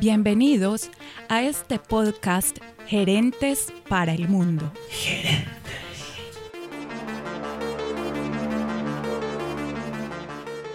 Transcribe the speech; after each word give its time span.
Bienvenidos 0.00 0.90
a 1.28 1.42
este 1.42 1.78
podcast 1.78 2.58
Gerentes 2.86 3.72
para 3.88 4.12
el 4.12 4.28
Mundo. 4.28 4.72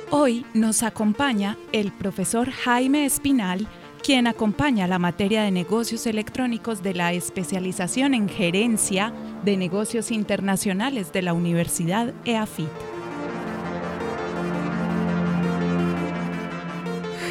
Hoy 0.10 0.46
nos 0.54 0.84
acompaña 0.84 1.58
el 1.74 1.92
profesor 1.92 2.50
Jaime 2.50 3.06
Espinal, 3.06 3.68
quien 4.02 4.26
acompaña 4.26 4.88
la 4.88 5.00
materia 5.00 5.44
de 5.44 5.52
negocios 5.52 6.08
electrónicos 6.08 6.82
de 6.82 6.94
la 6.94 7.12
especialización 7.12 8.14
en 8.14 8.30
gerencia 8.30 9.14
de 9.44 9.58
negocios 9.58 10.12
internacionales 10.12 11.12
de 11.12 11.24
la 11.24 11.34
Universidad 11.34 12.14
EAFIT. 12.24 12.70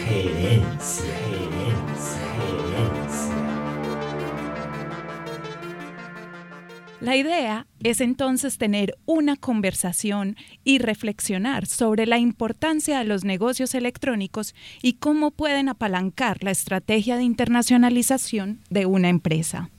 Gerencia, 0.07 1.28
La 7.01 7.17
idea 7.17 7.69
es 7.85 8.01
entonces 8.01 8.59
tener 8.59 8.99
una 9.07 9.37
conversación 9.37 10.37
y 10.65 10.79
reflexionar 10.79 11.67
sobre 11.67 12.07
la 12.07 12.19
importancia 12.19 12.99
de 12.99 13.05
los 13.05 13.25
negocios 13.25 13.77
electrónicos 13.77 14.53
y 14.83 14.95
cómo 14.95 15.31
pueden 15.31 15.69
apalancar 15.69 16.43
la 16.43 16.51
estrategia 16.51 17.17
de 17.17 17.23
internacionalización 17.23 18.59
de 18.69 18.87
una 18.87 19.11
empresa. 19.11 19.71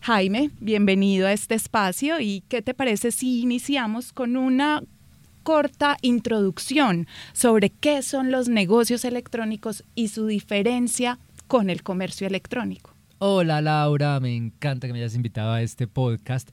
Jaime, 0.00 0.50
bienvenido 0.58 1.26
a 1.26 1.34
este 1.34 1.54
espacio 1.54 2.20
y 2.20 2.42
¿qué 2.48 2.62
te 2.62 2.72
parece 2.72 3.10
si 3.10 3.42
iniciamos 3.42 4.14
con 4.14 4.38
una 4.38 4.82
corta 5.42 5.98
introducción 6.00 7.06
sobre 7.34 7.68
qué 7.68 8.00
son 8.00 8.30
los 8.30 8.48
negocios 8.48 9.04
electrónicos 9.04 9.84
y 9.94 10.08
su 10.08 10.26
diferencia 10.26 11.18
con 11.48 11.68
el 11.68 11.82
comercio 11.82 12.26
electrónico? 12.26 12.95
Hola 13.18 13.62
Laura, 13.62 14.20
me 14.20 14.36
encanta 14.36 14.86
que 14.86 14.92
me 14.92 14.98
hayas 14.98 15.14
invitado 15.14 15.50
a 15.52 15.62
este 15.62 15.86
podcast. 15.86 16.50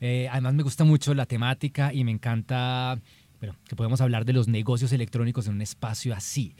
Eh, 0.00 0.28
además 0.30 0.54
me 0.54 0.62
gusta 0.62 0.84
mucho 0.84 1.12
la 1.12 1.26
temática 1.26 1.92
y 1.92 2.04
me 2.04 2.12
encanta 2.12 3.00
bueno, 3.40 3.56
que 3.68 3.74
podemos 3.74 4.00
hablar 4.00 4.24
de 4.24 4.32
los 4.32 4.46
negocios 4.46 4.92
electrónicos 4.92 5.48
en 5.48 5.54
un 5.54 5.62
espacio 5.62 6.14
así. 6.14 6.54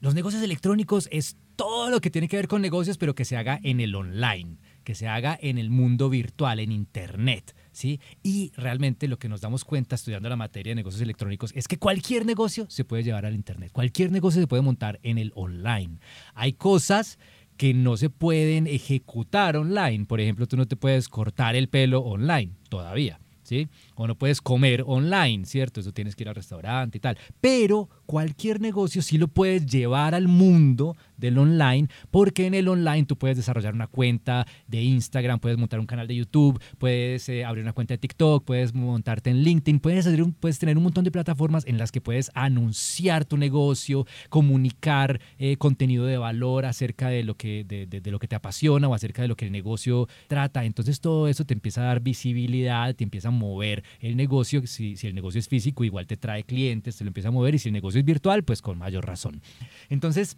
Los 0.00 0.14
negocios 0.14 0.42
electrónicos 0.42 1.08
es 1.10 1.38
todo 1.56 1.88
lo 1.88 2.02
que 2.02 2.10
tiene 2.10 2.28
que 2.28 2.36
ver 2.36 2.48
con 2.48 2.60
negocios, 2.60 2.98
pero 2.98 3.14
que 3.14 3.24
se 3.24 3.38
haga 3.38 3.58
en 3.62 3.80
el 3.80 3.94
online, 3.94 4.58
que 4.84 4.94
se 4.94 5.08
haga 5.08 5.38
en 5.40 5.56
el 5.56 5.70
mundo 5.70 6.10
virtual, 6.10 6.60
en 6.60 6.70
Internet. 6.70 7.56
¿Sí? 7.72 7.98
Y 8.22 8.52
realmente 8.56 9.08
lo 9.08 9.18
que 9.18 9.30
nos 9.30 9.40
damos 9.40 9.64
cuenta 9.64 9.94
estudiando 9.94 10.28
la 10.28 10.36
materia 10.36 10.72
de 10.72 10.74
negocios 10.74 11.00
electrónicos 11.00 11.52
es 11.54 11.66
que 11.66 11.78
cualquier 11.78 12.26
negocio 12.26 12.66
se 12.68 12.84
puede 12.84 13.04
llevar 13.04 13.24
al 13.24 13.34
Internet, 13.34 13.72
cualquier 13.72 14.12
negocio 14.12 14.42
se 14.42 14.46
puede 14.46 14.62
montar 14.62 15.00
en 15.02 15.16
el 15.16 15.32
online. 15.34 15.98
Hay 16.34 16.52
cosas 16.52 17.18
que 17.56 17.74
no 17.74 17.96
se 17.96 18.10
pueden 18.10 18.66
ejecutar 18.66 19.56
online. 19.56 20.04
Por 20.06 20.20
ejemplo, 20.20 20.46
tú 20.46 20.56
no 20.56 20.66
te 20.66 20.76
puedes 20.76 21.08
cortar 21.08 21.54
el 21.56 21.68
pelo 21.68 22.00
online 22.00 22.52
todavía, 22.68 23.20
¿sí? 23.42 23.68
O 23.94 24.06
no 24.06 24.14
puedes 24.16 24.40
comer 24.40 24.84
online, 24.86 25.44
¿cierto? 25.44 25.80
Eso 25.80 25.92
tienes 25.92 26.16
que 26.16 26.24
ir 26.24 26.28
al 26.28 26.34
restaurante 26.34 26.98
y 26.98 27.00
tal. 27.00 27.18
Pero 27.40 27.88
cualquier 28.06 28.60
negocio 28.60 29.02
sí 29.02 29.18
lo 29.18 29.28
puedes 29.28 29.66
llevar 29.66 30.14
al 30.14 30.28
mundo 30.28 30.96
del 31.16 31.38
online, 31.38 31.88
porque 32.10 32.46
en 32.46 32.54
el 32.54 32.66
online 32.68 33.04
tú 33.04 33.16
puedes 33.16 33.36
desarrollar 33.36 33.74
una 33.74 33.86
cuenta 33.86 34.46
de 34.66 34.82
Instagram, 34.82 35.38
puedes 35.38 35.56
montar 35.56 35.78
un 35.78 35.86
canal 35.86 36.08
de 36.08 36.16
YouTube, 36.16 36.60
puedes 36.78 37.28
eh, 37.28 37.44
abrir 37.44 37.62
una 37.62 37.72
cuenta 37.72 37.94
de 37.94 37.98
TikTok, 37.98 38.44
puedes 38.44 38.74
montarte 38.74 39.30
en 39.30 39.42
LinkedIn, 39.42 39.78
puedes, 39.78 40.06
hacer 40.06 40.22
un- 40.22 40.32
puedes 40.32 40.58
tener 40.58 40.76
un 40.76 40.82
montón 40.82 41.04
de 41.04 41.12
plataformas 41.12 41.64
en 41.66 41.78
las 41.78 41.92
que 41.92 42.00
puedes 42.00 42.30
anunciar 42.34 43.24
tu 43.24 43.36
negocio, 43.36 44.04
comunicar 44.28 45.20
eh, 45.38 45.56
contenido 45.56 46.04
de 46.06 46.18
valor 46.18 46.66
acerca 46.66 47.08
de 47.08 47.22
lo, 47.22 47.36
que, 47.36 47.64
de, 47.64 48.10
lo 48.10 48.18
que 48.18 48.26
te 48.28 48.34
apasiona 48.34 48.88
o 48.88 48.94
acerca 48.94 49.22
de 49.22 49.28
lo 49.28 49.36
que 49.36 49.46
el 49.46 49.52
negocio 49.52 50.08
trata. 50.26 50.64
Entonces 50.64 51.00
todo 51.00 51.28
eso 51.28 51.44
te 51.44 51.54
empieza 51.54 51.82
a 51.82 51.84
dar 51.84 52.00
visibilidad, 52.00 52.94
te 52.96 53.04
empieza 53.04 53.28
a 53.28 53.30
mover 53.30 53.84
el 54.00 54.16
negocio. 54.16 54.66
Si, 54.66 54.96
el 55.02 55.14
negocio 55.14 55.38
es 55.38 55.48
físico, 55.48 55.84
igual 55.84 56.06
te 56.06 56.16
trae 56.16 56.44
clientes, 56.44 56.96
te 56.96 57.04
lo 57.04 57.08
empieza 57.08 57.28
a 57.28 57.32
mover 57.32 57.54
y 57.54 57.58
si 57.58 57.68
el 57.68 57.72
negocio 57.72 58.00
es 58.00 58.04
virtual, 58.04 58.44
pues 58.44 58.62
con 58.62 58.78
mayor 58.78 59.06
razón. 59.06 59.42
Entonces, 59.88 60.36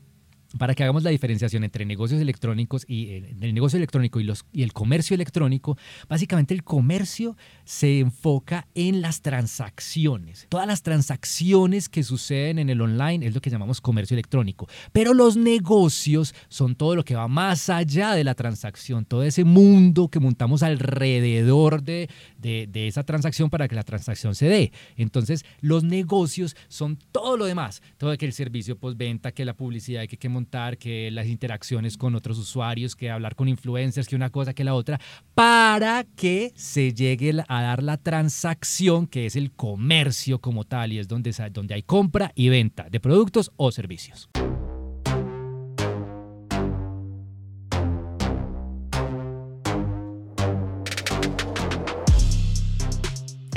para 0.59 0.75
que 0.75 0.83
hagamos 0.83 1.03
la 1.03 1.11
diferenciación 1.11 1.65
entre 1.65 1.85
negocios 1.85 2.21
electrónicos 2.21 2.85
y 2.89 3.11
el, 3.11 3.37
el 3.41 3.55
negocio 3.55 3.77
electrónico 3.77 4.21
y, 4.21 4.25
los, 4.25 4.45
y 4.53 4.63
el 4.63 4.73
comercio 4.73 5.15
electrónico, 5.15 5.77
básicamente 6.09 6.55
el 6.55 6.65
comercio 6.65 7.37
se 7.65 8.01
enfoca 8.01 8.67
en 8.75 9.01
las 9.01 9.21
transacciones. 9.23 10.47
Todas 10.49 10.67
las 10.67 10.83
transacciones 10.83 11.89
que 11.89 12.03
suceden 12.03 12.59
en 12.59 12.71
el 12.71 12.81
online 12.81 13.27
es 13.27 13.35
lo 13.35 13.41
que 13.41 13.51
llamamos 13.51 13.81
comercio 13.81 14.15
electrónico. 14.15 14.67
Pero 14.93 15.15
los 15.15 15.37
negocios 15.37 16.35
son 16.49 16.75
todo 16.75 16.97
lo 16.97 17.05
que 17.05 17.15
va 17.15 17.29
más 17.29 17.69
allá 17.69 18.13
de 18.13 18.25
la 18.25 18.35
transacción, 18.35 19.05
todo 19.05 19.23
ese 19.23 19.45
mundo 19.45 20.09
que 20.09 20.21
montamos 20.21 20.63
alrededor 20.63 21.83
de, 21.83 22.09
de, 22.39 22.67
de 22.71 22.89
esa 22.89 23.05
transacción 23.05 23.51
para 23.51 23.69
que 23.69 23.75
la 23.75 23.83
transacción 23.83 24.35
se 24.35 24.47
dé. 24.47 24.73
Entonces, 24.97 25.45
los 25.61 25.85
negocios 25.85 26.57
son 26.69 26.99
todo 27.13 27.37
lo 27.37 27.45
demás, 27.45 27.83
todo 27.99 28.17
que 28.17 28.27
el 28.27 28.33
servicio 28.33 28.79
postventa, 28.79 29.33
que 29.33 29.45
la 29.45 29.55
publicidad 29.55 30.07
que 30.07 30.17
que 30.17 30.29
que 30.79 31.11
las 31.11 31.27
interacciones 31.27 31.97
con 31.97 32.15
otros 32.15 32.39
usuarios, 32.39 32.97
que 32.97 33.11
hablar 33.11 33.35
con 33.35 33.49
influencers, 33.49 34.09
que 34.09 34.17
una 34.17 34.31
cosa, 34.31 34.55
que 34.55 34.65
la 34.65 34.75
otra, 34.75 35.01
para 35.35 36.05
que 36.17 36.53
se 36.55 36.93
llegue 36.93 37.35
a 37.49 37.63
dar 37.63 37.83
la 37.83 37.97
transacción, 37.97 39.07
que 39.07 39.27
es 39.27 39.37
el 39.37 39.53
comercio 39.53 40.41
como 40.41 40.65
tal, 40.65 40.93
y 40.93 40.99
es 40.99 41.09
donde, 41.09 41.33
donde 41.51 41.75
hay 41.75 41.83
compra 41.83 42.33
y 42.35 42.49
venta 42.49 42.89
de 42.91 43.01
productos 43.01 43.51
o 43.57 43.73
servicios. 43.73 44.29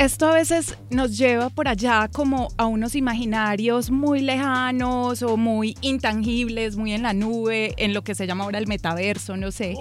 Esto 0.07 0.29
a 0.29 0.31
veces 0.31 0.77
nos 0.89 1.17
lleva 1.17 1.49
por 1.49 1.67
allá 1.67 2.07
como 2.07 2.47
a 2.55 2.65
unos 2.65 2.95
imaginarios 2.95 3.91
muy 3.91 4.21
lejanos 4.21 5.21
o 5.21 5.35
muy 5.35 5.75
intangibles, 5.81 6.77
muy 6.77 6.93
en 6.93 7.03
la 7.03 7.11
nube, 7.11 7.73
en 7.75 7.93
lo 7.93 8.05
que 8.05 8.15
se 8.15 8.25
llama 8.25 8.45
ahora 8.45 8.57
el 8.57 8.67
metaverso, 8.67 9.35
no 9.35 9.51
sé. 9.51 9.75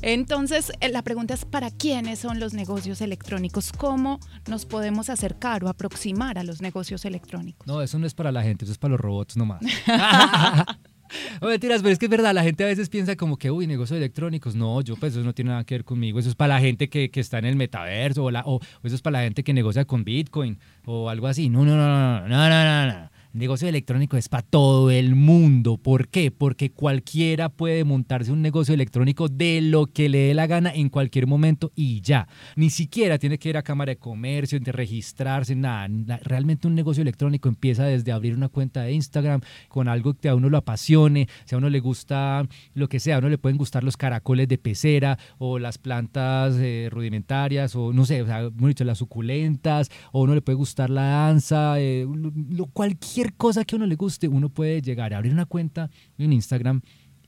Entonces, 0.00 0.70
eh, 0.78 0.88
la 0.88 1.02
pregunta 1.02 1.34
es, 1.34 1.44
¿para 1.44 1.72
quiénes 1.72 2.20
son 2.20 2.38
los 2.38 2.54
negocios 2.54 3.00
electrónicos? 3.00 3.72
¿Cómo 3.72 4.20
nos 4.46 4.66
podemos 4.66 5.10
acercar 5.10 5.64
o 5.64 5.68
aproximar 5.68 6.38
a 6.38 6.44
los 6.44 6.62
negocios 6.62 7.04
electrónicos? 7.04 7.66
No, 7.66 7.82
eso 7.82 7.98
no 7.98 8.06
es 8.06 8.14
para 8.14 8.30
la 8.30 8.44
gente, 8.44 8.64
eso 8.64 8.70
es 8.70 8.78
para 8.78 8.92
los 8.92 9.00
robots 9.00 9.36
nomás. 9.36 9.62
No 11.40 11.48
mentiras, 11.48 11.82
pero 11.82 11.92
es 11.92 11.98
que 11.98 12.06
es 12.06 12.10
verdad, 12.10 12.34
la 12.34 12.42
gente 12.42 12.64
a 12.64 12.66
veces 12.66 12.88
piensa 12.88 13.16
como 13.16 13.36
que, 13.36 13.50
uy, 13.50 13.66
negocios 13.66 13.96
electrónicos. 13.98 14.54
No, 14.54 14.80
yo 14.80 14.96
pues 14.96 15.12
eso 15.14 15.24
no 15.24 15.32
tiene 15.34 15.50
nada 15.50 15.64
que 15.64 15.74
ver 15.74 15.84
conmigo. 15.84 16.18
Eso 16.18 16.28
es 16.28 16.34
para 16.34 16.54
la 16.54 16.60
gente 16.60 16.88
que, 16.88 17.10
que 17.10 17.20
está 17.20 17.38
en 17.38 17.44
el 17.46 17.56
metaverso 17.56 18.24
o, 18.24 18.30
la- 18.30 18.44
eso 18.82 18.94
es 18.94 19.02
para 19.02 19.18
la 19.18 19.24
gente 19.24 19.42
que 19.44 19.52
negocia 19.52 19.84
con 19.84 20.04
Bitcoin 20.04 20.58
o 20.84 21.08
algo 21.08 21.26
así. 21.26 21.48
No, 21.48 21.64
no, 21.64 21.76
no, 21.76 21.88
no, 21.88 22.28
no, 22.28 22.48
no, 22.48 22.48
no, 22.48 22.86
no, 22.86 23.10
Negocio 23.34 23.66
electrónico 23.66 24.18
es 24.18 24.28
para 24.28 24.42
todo 24.42 24.90
el 24.90 25.14
mundo. 25.14 25.78
¿Por 25.78 26.08
qué? 26.08 26.30
Porque 26.30 26.70
cualquiera 26.70 27.48
puede 27.48 27.82
montarse 27.82 28.30
un 28.30 28.42
negocio 28.42 28.74
electrónico 28.74 29.28
de 29.30 29.62
lo 29.62 29.86
que 29.86 30.10
le 30.10 30.18
dé 30.18 30.34
la 30.34 30.46
gana 30.46 30.70
en 30.74 30.90
cualquier 30.90 31.26
momento 31.26 31.72
y 31.74 32.02
ya. 32.02 32.28
Ni 32.56 32.68
siquiera 32.68 33.16
tiene 33.18 33.38
que 33.38 33.48
ir 33.48 33.56
a 33.56 33.62
Cámara 33.62 33.90
de 33.92 33.96
Comercio, 33.96 34.60
de 34.60 34.70
registrarse, 34.70 35.54
nada. 35.56 35.88
Na- 35.88 36.18
Realmente 36.22 36.66
un 36.68 36.74
negocio 36.74 37.00
electrónico 37.00 37.48
empieza 37.48 37.84
desde 37.84 38.12
abrir 38.12 38.36
una 38.36 38.50
cuenta 38.50 38.82
de 38.82 38.92
Instagram 38.92 39.40
con 39.68 39.88
algo 39.88 40.12
que 40.12 40.28
a 40.28 40.34
uno 40.34 40.50
lo 40.50 40.58
apasione, 40.58 41.26
si 41.46 41.54
a 41.54 41.58
uno 41.58 41.70
le 41.70 41.80
gusta 41.80 42.46
lo 42.74 42.88
que 42.90 43.00
sea, 43.00 43.16
a 43.16 43.18
uno 43.20 43.30
le 43.30 43.38
pueden 43.38 43.56
gustar 43.56 43.82
los 43.82 43.96
caracoles 43.96 44.46
de 44.46 44.58
pecera 44.58 45.18
o 45.38 45.58
las 45.58 45.78
plantas 45.78 46.56
eh, 46.58 46.88
rudimentarias 46.90 47.74
o 47.76 47.94
no 47.94 48.04
sé, 48.04 48.20
o 48.20 48.26
sea, 48.26 48.50
las 48.84 48.98
suculentas, 48.98 49.88
o 50.12 50.20
a 50.20 50.24
uno 50.24 50.34
le 50.34 50.42
puede 50.42 50.56
gustar 50.56 50.90
la 50.90 51.02
danza, 51.02 51.80
eh, 51.80 52.04
lo- 52.06 52.30
lo- 52.50 52.66
cualquier 53.22 53.36
cosa 53.36 53.64
que 53.64 53.74
a 53.74 53.76
uno 53.76 53.86
le 53.86 53.94
guste, 53.94 54.28
uno 54.28 54.48
puede 54.48 54.82
llegar 54.82 55.14
a 55.14 55.18
abrir 55.18 55.32
una 55.32 55.46
cuenta 55.46 55.90
en 56.18 56.32
Instagram 56.32 56.80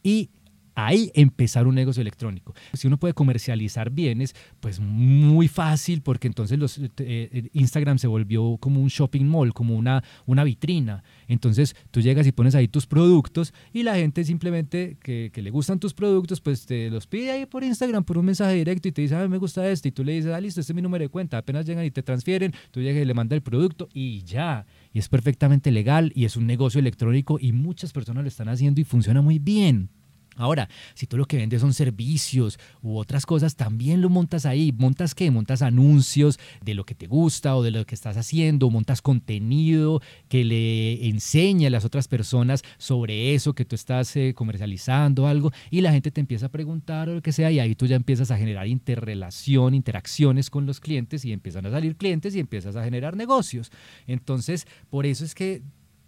y 0.03 0.31
ahí 0.75 1.13
empezar 1.15 1.69
un 1.69 1.75
negocio 1.77 2.01
electrónico. 2.01 2.53
Si 2.73 2.89
uno 2.89 2.99
puede 2.99 3.15
comercializar 3.15 3.91
bienes, 3.91 4.35
pues 4.59 4.81
muy 4.81 5.47
fácil, 5.47 6.03
porque 6.03 6.27
entonces 6.27 6.59
los, 6.59 6.79
eh, 6.79 6.91
eh, 6.99 7.49
Instagram 7.53 7.99
se 7.99 8.09
volvió 8.09 8.57
como 8.59 8.81
un 8.81 8.89
shopping 8.89 9.25
mall, 9.25 9.55
como 9.55 9.77
una, 9.77 10.03
una 10.27 10.43
vitrina. 10.43 11.05
Entonces 11.29 11.77
tú 11.93 12.01
llegas 12.01 12.27
y 12.27 12.33
pones 12.33 12.57
ahí 12.57 12.67
tus 12.67 12.87
productos 12.87 13.55
y 13.73 13.85
la 13.85 13.95
gente 13.95 14.25
simplemente 14.25 14.97
que, 15.01 15.31
que 15.33 15.43
le 15.43 15.51
gustan 15.51 15.79
tus 15.79 15.95
productos, 15.95 16.41
pues 16.41 16.67
te 16.67 16.91
los 16.91 17.07
pide 17.07 17.31
ahí 17.31 17.47
por 17.47 17.63
Instagram, 17.63 18.03
por 18.03 18.19
un 18.19 18.25
mensaje 18.25 18.55
directo 18.55 18.89
y 18.89 18.93
te 18.93 19.03
dice, 19.03 19.15
a 19.15 19.23
mí 19.23 19.29
me 19.29 19.39
gusta 19.39 19.69
este, 19.69 19.91
y 19.91 19.93
tú 19.93 20.03
le 20.03 20.15
dices, 20.15 20.33
ah, 20.33 20.41
listo, 20.41 20.61
este 20.61 20.73
es 20.73 20.77
mi 20.77 20.83
número 20.83 21.05
de 21.05 21.09
cuenta. 21.09 21.39
Apenas 21.39 21.65
llegan 21.67 21.85
y 21.85 21.93
te 21.93 22.03
transfieren, 22.03 22.53
tú 22.73 22.81
llegas 22.81 23.01
y 23.01 23.05
le 23.05 23.15
mandas 23.15 23.37
el 23.37 23.43
producto 23.43 23.89
y 23.95 24.25
ya. 24.25 24.67
Y 24.95 25.01
es 25.01 25.09
perfectamente 25.09 25.73
legal 25.73 26.13
y 26.15 26.25
es 26.25 26.37
un 26.37 26.47
negocio 26.47 26.79
electrónico 26.79 27.39
y 27.41 27.51
muchas 27.53 27.93
personas 27.93 28.23
lo 28.23 28.29
están 28.29 28.49
haciendo 28.49 28.81
y 28.81 28.85
funciona 28.85 29.21
muy 29.21 29.41
bien. 29.41 29.91
Ahora, 30.37 30.69
si 30.95 31.07
tú 31.07 31.17
lo 31.17 31.27
que 31.27 31.37
vendes 31.37 31.61
son 31.61 31.75
servicios 31.75 32.59
u 32.83 32.97
otras 32.99 33.27
cosas, 33.27 33.57
también 33.57 34.01
lo 34.01 34.09
montas 34.09 34.47
ahí. 34.47 34.73
¿Montas 34.73 35.15
qué? 35.15 35.31
Montas 35.31 35.63
anuncios 35.63 36.39
de 36.63 36.75
lo 36.75 36.85
que 36.85 36.95
te 36.95 37.07
gusta 37.07 37.57
o 37.57 37.63
de 37.63 37.71
lo 37.71 37.85
que 37.85 37.95
estás 37.95 38.17
haciendo, 38.17 38.71
montas 38.71 39.03
contenido 39.03 40.01
que 40.29 40.45
le 40.45 41.09
enseñe 41.09 41.67
a 41.67 41.71
las 41.71 41.85
otras 41.85 42.09
personas 42.09 42.63
sobre 42.79 43.35
eso 43.35 43.55
que 43.55 43.65
tú 43.65 43.75
estás 43.75 44.15
eh, 44.17 44.35
comercializando, 44.35 45.27
algo, 45.27 45.53
y 45.71 45.81
la 45.81 45.93
gente 45.93 46.11
te 46.11 46.21
empieza 46.21 46.47
a 46.47 46.51
preguntar 46.51 47.09
o 47.09 47.15
lo 47.15 47.23
que 47.23 47.33
sea, 47.33 47.51
y 47.51 47.61
ahí 47.61 47.75
tú 47.75 47.87
ya 47.87 47.97
empiezas 47.97 48.31
a 48.31 48.39
generar 48.39 48.67
interrelación, 48.67 49.75
interacciones 49.75 50.51
con 50.51 50.67
los 50.67 50.81
clientes 50.81 51.25
y 51.25 51.33
empiezan 51.33 51.67
a 51.67 51.71
salir 51.71 51.97
clientes 51.97 52.35
y 52.35 52.41
empiezas 52.41 52.77
a 52.77 52.85
generar 52.85 53.17
negocios. 53.17 53.71
Entonces, 54.07 54.67
por 54.91 55.07
eso 55.07 55.25
es 55.25 55.35
que 55.35 55.63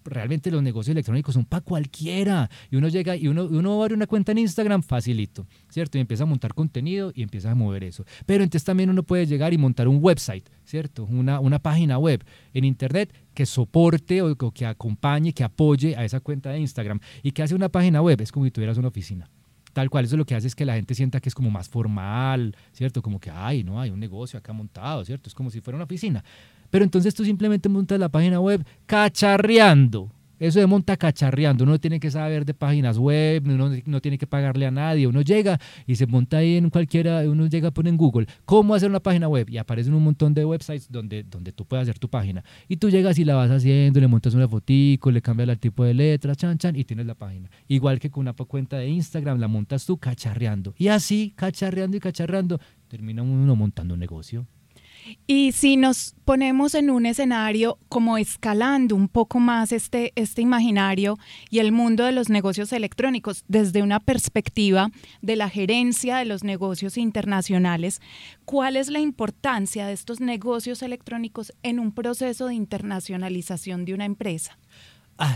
realmente 0.06 0.50
los 0.50 0.62
negocios 0.62 0.92
electrónicos 0.92 1.34
son 1.34 1.44
para 1.44 1.62
cualquiera. 1.62 2.48
Y 2.70 2.76
uno 2.76 2.88
llega 2.88 3.16
y 3.16 3.28
uno, 3.28 3.44
uno 3.44 3.82
abre 3.82 3.94
una 3.94 4.06
cuenta 4.06 4.32
en 4.32 4.38
Instagram 4.38 4.82
facilito, 4.82 5.46
¿cierto? 5.68 5.98
Y 5.98 6.00
empieza 6.00 6.24
a 6.24 6.26
montar 6.26 6.54
contenido 6.54 7.12
y 7.14 7.22
empieza 7.22 7.50
a 7.50 7.54
mover 7.54 7.84
eso. 7.84 8.04
Pero 8.24 8.44
entonces 8.44 8.64
también 8.64 8.90
uno 8.90 9.02
puede 9.02 9.26
llegar 9.26 9.52
y 9.52 9.58
montar 9.58 9.88
un 9.88 9.98
website, 10.00 10.48
¿cierto? 10.64 11.04
Una, 11.04 11.40
una 11.40 11.58
página 11.58 11.98
web 11.98 12.24
en 12.54 12.64
Internet 12.64 13.12
que 13.34 13.46
soporte 13.46 14.22
o, 14.22 14.36
que 14.36 14.66
acompañe, 14.66 15.32
que 15.32 15.44
apoye 15.44 15.96
a 15.96 16.04
esa 16.04 16.20
cuenta 16.20 16.50
de 16.50 16.60
Instagram. 16.60 17.00
¿Y 17.22 17.32
que 17.32 17.42
hace 17.42 17.54
una 17.54 17.68
página 17.68 18.00
web? 18.00 18.20
Es 18.20 18.32
como 18.32 18.46
si 18.46 18.50
tuvieras 18.50 18.78
una 18.78 18.88
oficina 18.88 19.28
tal 19.76 19.90
cual. 19.90 20.06
Eso 20.06 20.16
lo 20.16 20.24
que 20.24 20.34
hace 20.34 20.46
es 20.46 20.54
que 20.54 20.64
la 20.64 20.74
gente 20.74 20.94
sienta 20.94 21.20
que 21.20 21.28
es 21.28 21.34
como 21.34 21.50
más 21.50 21.68
formal, 21.68 22.56
¿cierto? 22.72 23.02
Como 23.02 23.20
que, 23.20 23.30
ay, 23.30 23.62
no, 23.62 23.78
hay 23.78 23.90
un 23.90 24.00
negocio 24.00 24.38
acá 24.38 24.54
montado, 24.54 25.04
¿cierto? 25.04 25.28
Es 25.28 25.34
como 25.34 25.50
si 25.50 25.60
fuera 25.60 25.76
una 25.76 25.84
oficina. 25.84 26.24
Pero 26.70 26.82
entonces 26.82 27.14
tú 27.14 27.26
simplemente 27.26 27.68
montas 27.68 28.00
la 28.00 28.08
página 28.08 28.40
web 28.40 28.64
cacharreando. 28.86 30.10
Eso 30.38 30.60
de 30.60 30.66
monta 30.66 30.96
cacharreando. 30.96 31.64
Uno 31.64 31.72
no 31.72 31.80
tiene 31.80 32.00
que 32.00 32.10
saber 32.10 32.44
de 32.44 32.54
páginas 32.54 32.98
web, 32.98 33.42
uno 33.46 33.70
no 33.84 34.00
tiene 34.00 34.18
que 34.18 34.26
pagarle 34.26 34.66
a 34.66 34.70
nadie. 34.70 35.06
Uno 35.06 35.22
llega 35.22 35.58
y 35.86 35.96
se 35.96 36.06
monta 36.06 36.38
ahí 36.38 36.56
en 36.56 36.70
cualquiera, 36.70 37.20
uno 37.22 37.46
llega, 37.46 37.70
pone 37.70 37.90
en 37.90 37.96
Google, 37.96 38.26
¿cómo 38.44 38.74
hacer 38.74 38.90
una 38.90 39.00
página 39.00 39.28
web? 39.28 39.48
Y 39.48 39.58
aparecen 39.58 39.94
un 39.94 40.04
montón 40.04 40.34
de 40.34 40.44
websites 40.44 40.90
donde, 40.90 41.22
donde 41.22 41.52
tú 41.52 41.64
puedes 41.64 41.82
hacer 41.82 41.98
tu 41.98 42.08
página. 42.08 42.44
Y 42.68 42.76
tú 42.76 42.90
llegas 42.90 43.18
y 43.18 43.24
la 43.24 43.34
vas 43.34 43.50
haciendo, 43.50 44.00
le 44.00 44.08
montas 44.08 44.34
una 44.34 44.48
fotico, 44.48 45.10
le 45.10 45.22
cambias 45.22 45.48
el 45.48 45.58
tipo 45.58 45.84
de 45.84 45.94
letra, 45.94 46.34
chan, 46.34 46.58
chan, 46.58 46.76
y 46.76 46.84
tienes 46.84 47.06
la 47.06 47.14
página. 47.14 47.50
Igual 47.68 47.98
que 47.98 48.10
con 48.10 48.22
una 48.22 48.32
cuenta 48.32 48.78
de 48.78 48.88
Instagram, 48.88 49.38
la 49.38 49.48
montas 49.48 49.86
tú 49.86 49.98
cacharreando. 49.98 50.74
Y 50.78 50.88
así, 50.88 51.32
cacharreando 51.36 51.96
y 51.96 52.00
cacharreando, 52.00 52.60
termina 52.88 53.22
uno 53.22 53.56
montando 53.56 53.94
un 53.94 54.00
negocio. 54.00 54.46
Y 55.28 55.50
si 55.52 55.76
nos 55.76 56.14
ponemos 56.24 56.76
en 56.76 56.88
un 56.88 57.04
escenario 57.04 57.78
como 57.88 58.16
escalando 58.16 58.94
un 58.94 59.08
poco 59.08 59.40
más 59.40 59.72
este, 59.72 60.12
este 60.14 60.40
imaginario 60.40 61.18
y 61.50 61.58
el 61.58 61.72
mundo 61.72 62.04
de 62.04 62.12
los 62.12 62.28
negocios 62.28 62.72
electrónicos 62.72 63.44
desde 63.48 63.82
una 63.82 63.98
perspectiva 63.98 64.90
de 65.22 65.34
la 65.34 65.48
gerencia 65.48 66.18
de 66.18 66.26
los 66.26 66.44
negocios 66.44 66.96
internacionales, 66.96 68.00
¿cuál 68.44 68.76
es 68.76 68.88
la 68.88 69.00
importancia 69.00 69.86
de 69.86 69.94
estos 69.94 70.20
negocios 70.20 70.82
electrónicos 70.82 71.52
en 71.64 71.80
un 71.80 71.90
proceso 71.90 72.46
de 72.46 72.54
internacionalización 72.54 73.84
de 73.84 73.94
una 73.94 74.04
empresa? 74.04 74.58
Ah, 75.18 75.34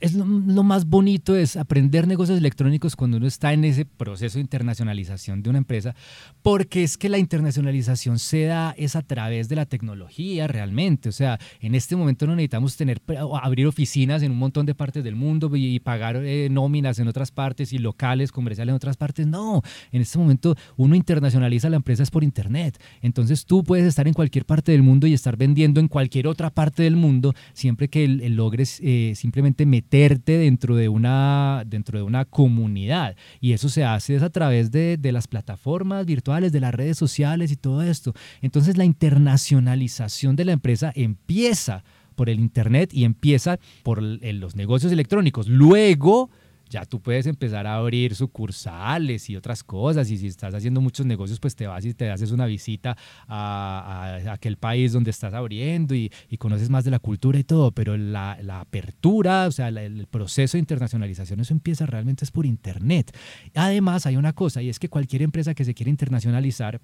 es, 0.00 0.12
lo, 0.12 0.24
más 0.26 0.84
bonito 0.86 1.34
es 1.34 1.56
aprender 1.56 2.06
negocios 2.06 2.36
electrónicos 2.36 2.94
cuando 2.94 3.16
uno 3.16 3.26
está 3.26 3.54
en 3.54 3.64
ese 3.64 3.86
proceso 3.86 4.36
de 4.36 4.42
internacionalización 4.42 5.42
de 5.42 5.48
una 5.48 5.58
empresa, 5.58 5.94
porque 6.42 6.82
es 6.82 6.98
que 6.98 7.08
la 7.08 7.16
internacionalización 7.16 8.18
se 8.18 8.44
da 8.44 8.74
es 8.76 8.96
a 8.96 9.02
través 9.02 9.48
de 9.48 9.56
la 9.56 9.64
tecnología 9.64 10.46
realmente. 10.46 11.08
O 11.08 11.12
sea, 11.12 11.38
en 11.60 11.74
este 11.74 11.96
momento 11.96 12.26
no 12.26 12.36
necesitamos 12.36 12.76
tener 12.76 13.00
abrir 13.42 13.66
oficinas 13.66 14.22
en 14.22 14.30
un 14.30 14.38
montón 14.38 14.66
de 14.66 14.74
partes 14.74 15.02
del 15.02 15.16
mundo 15.16 15.50
y, 15.54 15.80
pagar 15.80 16.16
eh, 16.16 16.48
nóminas 16.50 16.98
en 16.98 17.08
otras 17.08 17.30
partes 17.30 17.72
y 17.72 17.78
locales 17.78 18.30
comerciales 18.30 18.72
en 18.72 18.76
otras 18.76 18.98
partes. 18.98 19.26
No, 19.26 19.62
en 19.90 20.02
este 20.02 20.18
momento 20.18 20.54
uno 20.76 20.96
internacionaliza 20.96 21.70
la 21.70 21.76
empresa 21.76 22.02
es 22.02 22.10
por 22.10 22.24
internet. 22.24 22.78
Entonces 23.00 23.46
tú 23.46 23.64
puedes 23.64 23.86
estar 23.86 24.06
en 24.06 24.12
cualquier 24.12 24.44
parte 24.44 24.72
del 24.72 24.82
mundo 24.82 25.06
y 25.06 25.14
estar 25.14 25.38
vendiendo 25.38 25.80
en 25.80 25.88
cualquier 25.88 26.26
otra 26.26 26.50
parte 26.50 26.82
del 26.82 26.96
mundo 26.96 27.34
siempre 27.54 27.88
que 27.88 28.06
logres 28.06 28.80
eh, 28.82 29.13
simplemente 29.14 29.66
meterte 29.66 30.38
dentro 30.38 30.76
de 30.76 30.88
una, 30.88 31.64
dentro 31.66 31.98
de 31.98 32.04
una 32.04 32.24
comunidad. 32.24 33.16
Y 33.40 33.52
eso 33.52 33.68
se 33.68 33.84
hace 33.84 34.14
es 34.14 34.22
a 34.22 34.30
través 34.30 34.70
de, 34.70 34.96
de 34.96 35.12
las 35.12 35.28
plataformas 35.28 36.06
virtuales, 36.06 36.52
de 36.52 36.60
las 36.60 36.74
redes 36.74 36.98
sociales 36.98 37.52
y 37.52 37.56
todo 37.56 37.82
esto. 37.82 38.14
Entonces 38.42 38.76
la 38.76 38.84
internacionalización 38.84 40.36
de 40.36 40.44
la 40.44 40.52
empresa 40.52 40.92
empieza 40.94 41.84
por 42.14 42.30
el 42.30 42.40
Internet 42.40 42.90
y 42.92 43.04
empieza 43.04 43.58
por 43.82 44.02
los 44.02 44.56
negocios 44.56 44.92
electrónicos. 44.92 45.48
Luego 45.48 46.30
ya 46.68 46.84
tú 46.84 47.00
puedes 47.00 47.26
empezar 47.26 47.66
a 47.66 47.76
abrir 47.76 48.14
sucursales 48.14 49.30
y 49.30 49.36
otras 49.36 49.62
cosas. 49.62 50.10
Y 50.10 50.18
si 50.18 50.26
estás 50.26 50.54
haciendo 50.54 50.80
muchos 50.80 51.06
negocios, 51.06 51.40
pues 51.40 51.54
te 51.56 51.66
vas 51.66 51.84
y 51.84 51.94
te 51.94 52.10
haces 52.10 52.30
una 52.30 52.46
visita 52.46 52.96
a, 53.28 54.18
aquel 54.30 54.56
país 54.56 54.92
donde 54.92 55.10
estás 55.10 55.34
abriendo 55.34 55.94
y, 55.94 56.10
conoces 56.38 56.68
más 56.68 56.84
de 56.84 56.90
la 56.90 56.98
cultura 56.98 57.38
y 57.38 57.44
todo. 57.44 57.72
Pero 57.72 57.96
la, 57.96 58.36
apertura, 58.60 59.46
o 59.46 59.52
sea, 59.52 59.68
el 59.68 60.06
proceso 60.06 60.56
de 60.56 60.60
internacionalización, 60.60 61.40
eso 61.40 61.54
empieza 61.54 61.86
realmente 61.86 62.24
es 62.24 62.30
por 62.30 62.46
Internet. 62.46 63.16
Además, 63.54 64.06
hay 64.06 64.16
una 64.16 64.32
cosa 64.32 64.62
y 64.62 64.68
es 64.68 64.78
que 64.78 64.88
cualquier 64.88 65.22
empresa 65.22 65.54
que 65.54 65.64
se 65.64 65.74
quiera 65.74 65.90
internacionalizar, 65.90 66.80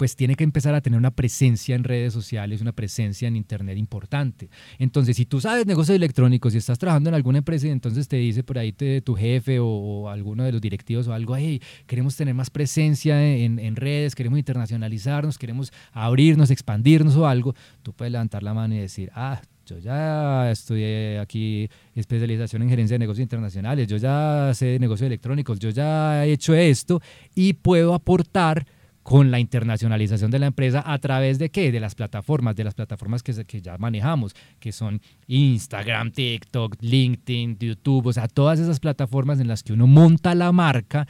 pues 0.00 0.16
tiene 0.16 0.34
que 0.34 0.44
empezar 0.44 0.74
a 0.74 0.80
tener 0.80 0.98
una 0.98 1.10
presencia 1.10 1.74
en 1.74 1.84
redes 1.84 2.14
sociales, 2.14 2.62
una 2.62 2.72
presencia 2.72 3.28
en 3.28 3.36
Internet 3.36 3.76
importante. 3.76 4.48
Entonces, 4.78 5.14
si 5.14 5.26
tú 5.26 5.42
sabes 5.42 5.66
negocios 5.66 5.94
electrónicos 5.94 6.54
y 6.54 6.56
estás 6.56 6.78
trabajando 6.78 7.10
en 7.10 7.14
alguna 7.16 7.36
empresa 7.36 7.66
entonces 7.66 8.08
te 8.08 8.16
dice 8.16 8.42
por 8.42 8.56
ahí 8.56 8.72
tu 8.72 9.14
jefe 9.14 9.58
o, 9.60 10.08
alguno 10.08 10.44
de 10.44 10.52
los 10.52 10.62
directivos 10.62 11.06
o 11.06 11.12
algo, 11.12 11.36
hey, 11.36 11.60
queremos 11.86 12.16
tener 12.16 12.32
más 12.32 12.48
presencia 12.48 13.22
en, 13.22 13.76
redes, 13.76 14.14
queremos 14.14 14.38
internacionalizarnos, 14.38 15.36
queremos 15.36 15.70
abrirnos, 15.92 16.50
expandirnos 16.50 17.14
o 17.16 17.26
algo, 17.26 17.54
tú 17.82 17.92
puedes 17.92 18.10
levantar 18.10 18.42
la 18.42 18.54
mano 18.54 18.74
y 18.76 18.78
decir, 18.78 19.10
ah, 19.14 19.42
yo 19.66 19.78
ya 19.80 20.50
estudié 20.50 21.18
aquí 21.18 21.68
especialización 21.94 22.62
en 22.62 22.70
gerencia 22.70 22.94
de 22.94 23.00
negocios 23.00 23.24
internacionales, 23.24 23.86
yo 23.86 23.98
ya 23.98 24.50
sé 24.54 24.78
negocios 24.78 25.08
electrónicos, 25.08 25.58
yo 25.58 25.68
ya 25.68 26.24
he 26.24 26.32
hecho 26.32 26.54
esto 26.54 27.02
y 27.34 27.52
puedo 27.52 27.92
aportar 27.92 28.64
con 29.02 29.30
la 29.30 29.40
internacionalización 29.40 30.30
de 30.30 30.38
la 30.38 30.46
empresa 30.46 30.82
a 30.86 30.98
través 30.98 31.38
de 31.38 31.50
qué? 31.50 31.72
De 31.72 31.80
las 31.80 31.94
plataformas, 31.94 32.56
de 32.56 32.64
las 32.64 32.74
plataformas 32.74 33.22
que, 33.22 33.44
que 33.44 33.60
ya 33.60 33.78
manejamos, 33.78 34.34
que 34.58 34.72
son 34.72 35.00
Instagram, 35.26 36.12
TikTok, 36.12 36.76
LinkedIn, 36.80 37.58
YouTube, 37.58 38.08
o 38.08 38.12
sea, 38.12 38.28
todas 38.28 38.60
esas 38.60 38.80
plataformas 38.80 39.40
en 39.40 39.48
las 39.48 39.62
que 39.62 39.72
uno 39.72 39.86
monta 39.86 40.34
la 40.34 40.52
marca 40.52 41.06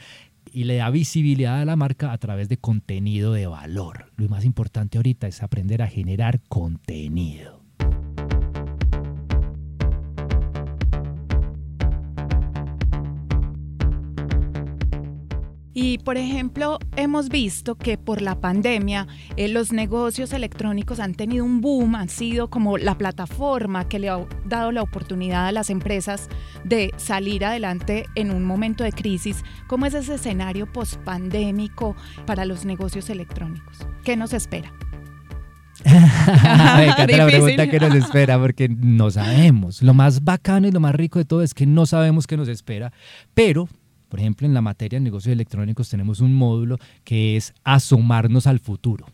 y 0.51 0.63
le 0.63 0.77
da 0.77 0.89
visibilidad 0.89 1.61
a 1.61 1.65
la 1.65 1.75
marca 1.75 2.11
a 2.11 2.17
través 2.17 2.49
de 2.49 2.57
contenido 2.57 3.33
de 3.33 3.47
valor. 3.47 4.11
Lo 4.17 4.27
más 4.27 4.45
importante 4.45 4.97
ahorita 4.97 5.27
es 5.27 5.43
aprender 5.43 5.81
a 5.81 5.87
generar 5.87 6.41
contenido. 6.49 7.60
Y 15.73 15.99
por 15.99 16.17
ejemplo, 16.17 16.79
hemos 16.95 17.29
visto 17.29 17.75
que 17.75 17.97
por 17.97 18.21
la 18.21 18.39
pandemia 18.39 19.07
eh, 19.37 19.47
los 19.47 19.71
negocios 19.71 20.33
electrónicos 20.33 20.99
han 20.99 21.15
tenido 21.15 21.45
un 21.45 21.61
boom, 21.61 21.95
han 21.95 22.09
sido 22.09 22.49
como 22.49 22.77
la 22.77 22.97
plataforma 22.97 23.87
que 23.87 23.99
le 23.99 24.09
ha 24.09 24.19
dado 24.45 24.71
la 24.71 24.81
oportunidad 24.81 25.47
a 25.47 25.51
las 25.51 25.69
empresas 25.69 26.27
de 26.65 26.91
salir 26.97 27.45
adelante 27.45 28.05
en 28.15 28.31
un 28.31 28.43
momento 28.43 28.83
de 28.83 28.91
crisis. 28.91 29.43
¿Cómo 29.67 29.85
es 29.85 29.93
ese 29.93 30.15
escenario 30.15 30.71
post-pandémico 30.71 31.95
para 32.25 32.45
los 32.45 32.65
negocios 32.65 33.09
electrónicos? 33.09 33.87
¿Qué 34.03 34.17
nos 34.17 34.33
espera? 34.33 34.73
Me 35.85 36.85
encanta 36.85 37.17
la 37.17 37.25
pregunta 37.25 37.69
que 37.69 37.79
nos 37.79 37.95
espera 37.95 38.37
porque 38.37 38.69
no 38.69 39.09
sabemos. 39.09 39.81
Lo 39.81 39.93
más 39.93 40.23
bacano 40.23 40.67
y 40.67 40.71
lo 40.71 40.79
más 40.79 40.93
rico 40.93 41.17
de 41.17 41.25
todo 41.25 41.41
es 41.41 41.53
que 41.53 41.65
no 41.65 41.85
sabemos 41.85 42.27
qué 42.27 42.37
nos 42.37 42.47
espera, 42.49 42.91
pero 43.33 43.67
por 44.11 44.19
ejemplo, 44.19 44.45
en 44.45 44.53
la 44.53 44.61
materia 44.61 44.99
de 44.99 45.05
negocios 45.05 45.31
electrónicos 45.31 45.87
tenemos 45.87 46.19
un 46.19 46.33
módulo 46.35 46.77
que 47.05 47.37
es 47.37 47.53
asomarnos 47.63 48.45
al 48.45 48.59
futuro. 48.59 49.05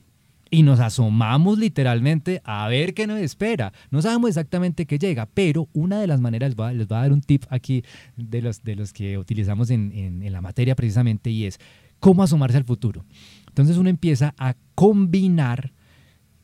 Y 0.49 0.63
nos 0.63 0.79
asomamos 0.79 1.59
literalmente 1.59 2.41
a 2.43 2.67
ver 2.67 2.95
qué 2.95 3.05
nos 3.05 3.19
espera. 3.19 3.73
No 3.91 4.01
sabemos 4.01 4.29
exactamente 4.29 4.87
qué 4.87 4.97
llega, 4.97 5.27
pero 5.27 5.69
una 5.71 6.01
de 6.01 6.07
las 6.07 6.19
maneras, 6.19 6.49
les 6.49 6.55
voy 6.55 6.97
a, 6.97 7.01
dar 7.01 7.13
un 7.13 7.21
tip 7.21 7.43
aquí 7.51 7.83
de 8.15 8.41
los, 8.41 8.63
de 8.63 8.75
los 8.75 8.91
que 8.91 9.19
utilizamos 9.19 9.69
en, 9.69 9.91
en 9.93 10.33
la 10.33 10.41
materia 10.41 10.73
precisamente 10.75 11.29
y 11.29 11.45
es 11.45 11.59
cómo 11.99 12.23
asomarse 12.23 12.57
al 12.57 12.63
futuro. 12.63 13.05
Entonces 13.49 13.77
uno 13.77 13.91
empieza 13.91 14.33
a 14.39 14.55
combinar 14.73 15.73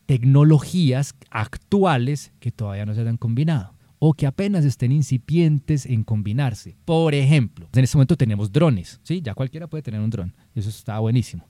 tecnologías 0.06 1.16
actuales 1.30 2.32
que 2.38 2.52
todavía 2.52 2.86
no 2.86 2.94
se 2.94 3.00
han 3.00 3.16
combinado. 3.16 3.73
O 3.98 4.12
que 4.12 4.26
apenas 4.26 4.64
estén 4.64 4.92
incipientes 4.92 5.86
en 5.86 6.04
combinarse. 6.04 6.76
Por 6.84 7.14
ejemplo, 7.14 7.68
en 7.72 7.84
este 7.84 7.96
momento 7.96 8.16
tenemos 8.16 8.52
drones, 8.52 9.00
¿sí? 9.02 9.20
Ya 9.22 9.34
cualquiera 9.34 9.66
puede 9.66 9.82
tener 9.82 10.00
un 10.00 10.10
dron, 10.10 10.34
eso 10.54 10.68
está 10.68 10.98
buenísimo. 10.98 11.44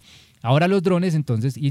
Ahora 0.44 0.68
los 0.68 0.82
drones, 0.82 1.14
entonces, 1.14 1.56
y, 1.56 1.70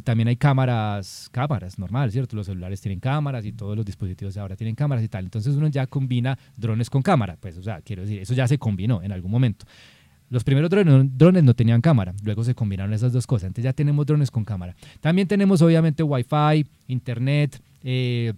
también 0.00 0.28
hay 0.28 0.36
cámaras, 0.36 1.28
cámaras, 1.32 1.76
normal, 1.76 2.12
¿cierto? 2.12 2.36
Los 2.36 2.46
celulares 2.46 2.80
tienen 2.80 3.00
cámaras 3.00 3.44
y 3.44 3.50
todos 3.50 3.76
los 3.76 3.84
dispositivos 3.84 4.36
ahora 4.36 4.54
tienen 4.54 4.76
cámaras 4.76 5.02
y 5.02 5.08
tal. 5.08 5.24
Entonces 5.24 5.56
uno 5.56 5.66
ya 5.66 5.88
combina 5.88 6.38
drones 6.56 6.88
con 6.88 7.02
cámara. 7.02 7.36
Pues, 7.40 7.58
o 7.58 7.64
sea, 7.64 7.80
quiero 7.80 8.02
decir, 8.02 8.20
eso 8.20 8.32
ya 8.32 8.46
se 8.46 8.58
combinó 8.58 9.02
en 9.02 9.10
algún 9.10 9.32
momento. 9.32 9.66
Los 10.30 10.44
primeros 10.44 10.70
drones, 10.70 11.42
no 11.42 11.54
tenían 11.54 11.80
cámara, 11.80 12.14
luego 12.22 12.44
se 12.44 12.54
combinaron 12.54 12.94
esas 12.94 13.12
dos 13.12 13.26
cosas. 13.26 13.48
Entonces 13.48 13.64
ya 13.64 13.72
tenemos 13.72 14.06
drones 14.06 14.30
con 14.30 14.44
cámara. 14.44 14.76
También 15.00 15.26
tenemos 15.26 15.60
obviamente 15.60 16.04
Wi-Fi, 16.04 16.64
Internet, 16.86 17.60
eh, 17.82 18.34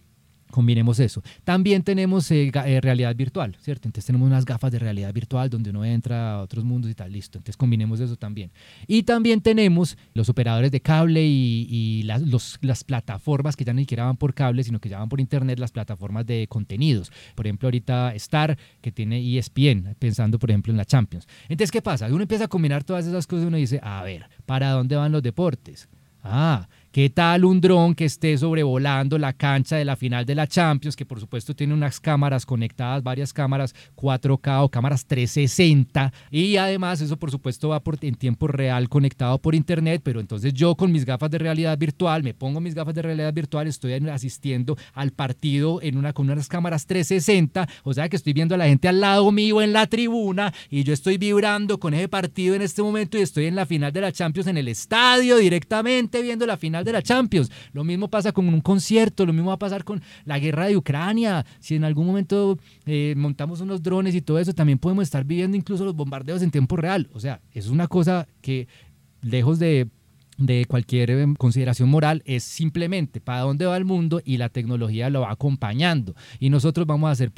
combinemos 0.50 1.00
eso. 1.00 1.22
También 1.44 1.82
tenemos 1.82 2.30
eh, 2.30 2.50
eh, 2.52 2.80
realidad 2.80 3.14
virtual, 3.14 3.56
¿cierto? 3.60 3.88
Entonces 3.88 4.06
tenemos 4.06 4.26
unas 4.26 4.44
gafas 4.44 4.72
de 4.72 4.78
realidad 4.78 5.12
virtual 5.12 5.50
donde 5.50 5.70
uno 5.70 5.84
entra 5.84 6.34
a 6.34 6.42
otros 6.42 6.64
mundos 6.64 6.90
y 6.90 6.94
tal, 6.94 7.12
listo. 7.12 7.38
Entonces 7.38 7.56
combinemos 7.56 8.00
eso 8.00 8.16
también. 8.16 8.50
Y 8.86 9.02
también 9.02 9.40
tenemos 9.40 9.96
los 10.14 10.28
operadores 10.28 10.70
de 10.70 10.80
cable 10.80 11.24
y, 11.24 12.02
las, 12.04 12.22
las, 12.62 12.84
plataformas 12.84 13.56
que 13.56 13.64
ya 13.64 13.72
ni 13.72 13.82
siquiera 13.82 14.04
van 14.04 14.16
por 14.16 14.34
cable, 14.34 14.62
sino 14.62 14.80
que 14.80 14.88
ya 14.88 14.98
van 14.98 15.08
por 15.08 15.20
internet, 15.20 15.58
las 15.58 15.72
plataformas 15.72 16.26
de 16.26 16.46
contenidos. 16.48 17.10
Por 17.34 17.46
ejemplo, 17.46 17.66
ahorita 17.66 18.14
Star, 18.14 18.56
que 18.80 18.92
tiene 18.92 19.38
ESPN, 19.38 19.96
pensando 19.98 20.38
por 20.38 20.50
ejemplo 20.50 20.72
en 20.72 20.76
la 20.76 20.84
Champions. 20.84 21.26
Entonces, 21.48 21.70
¿qué 21.70 21.82
pasa? 21.82 22.06
Uno 22.06 22.22
empieza 22.22 22.44
a 22.44 22.48
combinar 22.48 22.84
todas 22.84 23.06
esas 23.06 23.26
cosas 23.26 23.44
y 23.44 23.48
uno 23.48 23.56
dice, 23.56 23.80
a 23.82 24.02
ver, 24.02 24.26
¿para 24.46 24.70
dónde 24.70 24.96
van 24.96 25.12
los 25.12 25.22
deportes? 25.22 25.88
Ah, 26.22 26.68
¿Qué 26.90 27.10
tal 27.10 27.44
un 27.44 27.60
dron 27.60 27.94
que 27.94 28.06
esté 28.06 28.38
sobrevolando 28.38 29.18
la 29.18 29.34
cancha 29.34 29.76
de 29.76 29.84
la 29.84 29.94
final 29.94 30.24
de 30.24 30.34
la 30.34 30.46
Champions, 30.46 30.96
que 30.96 31.04
por 31.04 31.20
supuesto 31.20 31.54
tiene 31.54 31.74
unas 31.74 32.00
cámaras 32.00 32.46
conectadas, 32.46 33.02
varias 33.02 33.34
cámaras 33.34 33.74
4K 33.94 34.64
o 34.64 34.70
cámaras 34.70 35.04
360, 35.04 36.10
y 36.30 36.56
además 36.56 37.02
eso 37.02 37.18
por 37.18 37.30
supuesto 37.30 37.68
va 37.68 37.80
por, 37.80 37.98
en 38.00 38.14
tiempo 38.14 38.48
real 38.48 38.88
conectado 38.88 39.36
por 39.36 39.54
internet, 39.54 40.00
pero 40.02 40.18
entonces 40.18 40.54
yo 40.54 40.76
con 40.76 40.90
mis 40.90 41.04
gafas 41.04 41.30
de 41.30 41.36
realidad 41.36 41.76
virtual, 41.76 42.22
me 42.22 42.32
pongo 42.32 42.58
mis 42.58 42.74
gafas 42.74 42.94
de 42.94 43.02
realidad 43.02 43.34
virtual, 43.34 43.66
estoy 43.66 43.92
asistiendo 43.92 44.78
al 44.94 45.10
partido 45.10 45.82
en 45.82 45.98
una, 45.98 46.14
con 46.14 46.30
unas 46.30 46.48
cámaras 46.48 46.86
360, 46.86 47.68
o 47.82 47.92
sea 47.92 48.08
que 48.08 48.16
estoy 48.16 48.32
viendo 48.32 48.54
a 48.54 48.58
la 48.58 48.66
gente 48.66 48.88
al 48.88 49.00
lado 49.00 49.30
mío 49.30 49.60
en 49.60 49.74
la 49.74 49.86
tribuna 49.88 50.54
y 50.70 50.84
yo 50.84 50.94
estoy 50.94 51.18
vibrando 51.18 51.78
con 51.78 51.92
ese 51.92 52.08
partido 52.08 52.54
en 52.54 52.62
este 52.62 52.80
momento 52.80 53.18
y 53.18 53.20
estoy 53.20 53.44
en 53.44 53.56
la 53.56 53.66
final 53.66 53.92
de 53.92 54.00
la 54.00 54.10
Champions 54.10 54.48
en 54.48 54.56
el 54.56 54.68
estadio 54.68 55.36
directamente 55.36 56.22
viendo 56.22 56.46
la 56.46 56.56
final 56.56 56.77
de 56.84 56.92
la 56.92 57.02
Champions. 57.02 57.50
Lo 57.72 57.84
mismo 57.84 58.08
pasa 58.08 58.32
con 58.32 58.48
un 58.48 58.60
concierto, 58.60 59.26
lo 59.26 59.32
mismo 59.32 59.48
va 59.48 59.54
a 59.54 59.58
pasar 59.58 59.84
con 59.84 60.02
la 60.24 60.38
guerra 60.38 60.66
de 60.66 60.76
Ucrania. 60.76 61.44
Si 61.60 61.74
en 61.74 61.84
algún 61.84 62.06
momento 62.06 62.58
eh, 62.86 63.14
montamos 63.16 63.60
unos 63.60 63.82
drones 63.82 64.14
y 64.14 64.22
todo 64.22 64.38
eso, 64.38 64.52
también 64.52 64.78
podemos 64.78 65.04
estar 65.04 65.24
viviendo 65.24 65.56
incluso 65.56 65.84
los 65.84 65.94
bombardeos 65.94 66.42
en 66.42 66.50
tiempo 66.50 66.76
real. 66.76 67.08
O 67.12 67.20
sea, 67.20 67.40
es 67.52 67.68
una 67.68 67.88
cosa 67.88 68.26
que 68.40 68.68
lejos 69.22 69.58
de 69.58 69.88
de 70.38 70.64
cualquier 70.66 71.10
em, 71.10 71.34
consideración 71.34 71.88
moral 71.88 72.22
es 72.24 72.44
simplemente 72.44 73.20
para 73.20 73.40
dónde 73.40 73.66
va 73.66 73.76
el 73.76 73.84
mundo 73.84 74.22
y 74.24 74.38
la 74.38 74.48
tecnología 74.48 75.10
lo 75.10 75.22
va 75.22 75.32
acompañando. 75.32 76.14
Y 76.38 76.50
nosotros 76.50 76.86
vamos 76.86 77.10
a 77.10 77.14
ser 77.14 77.32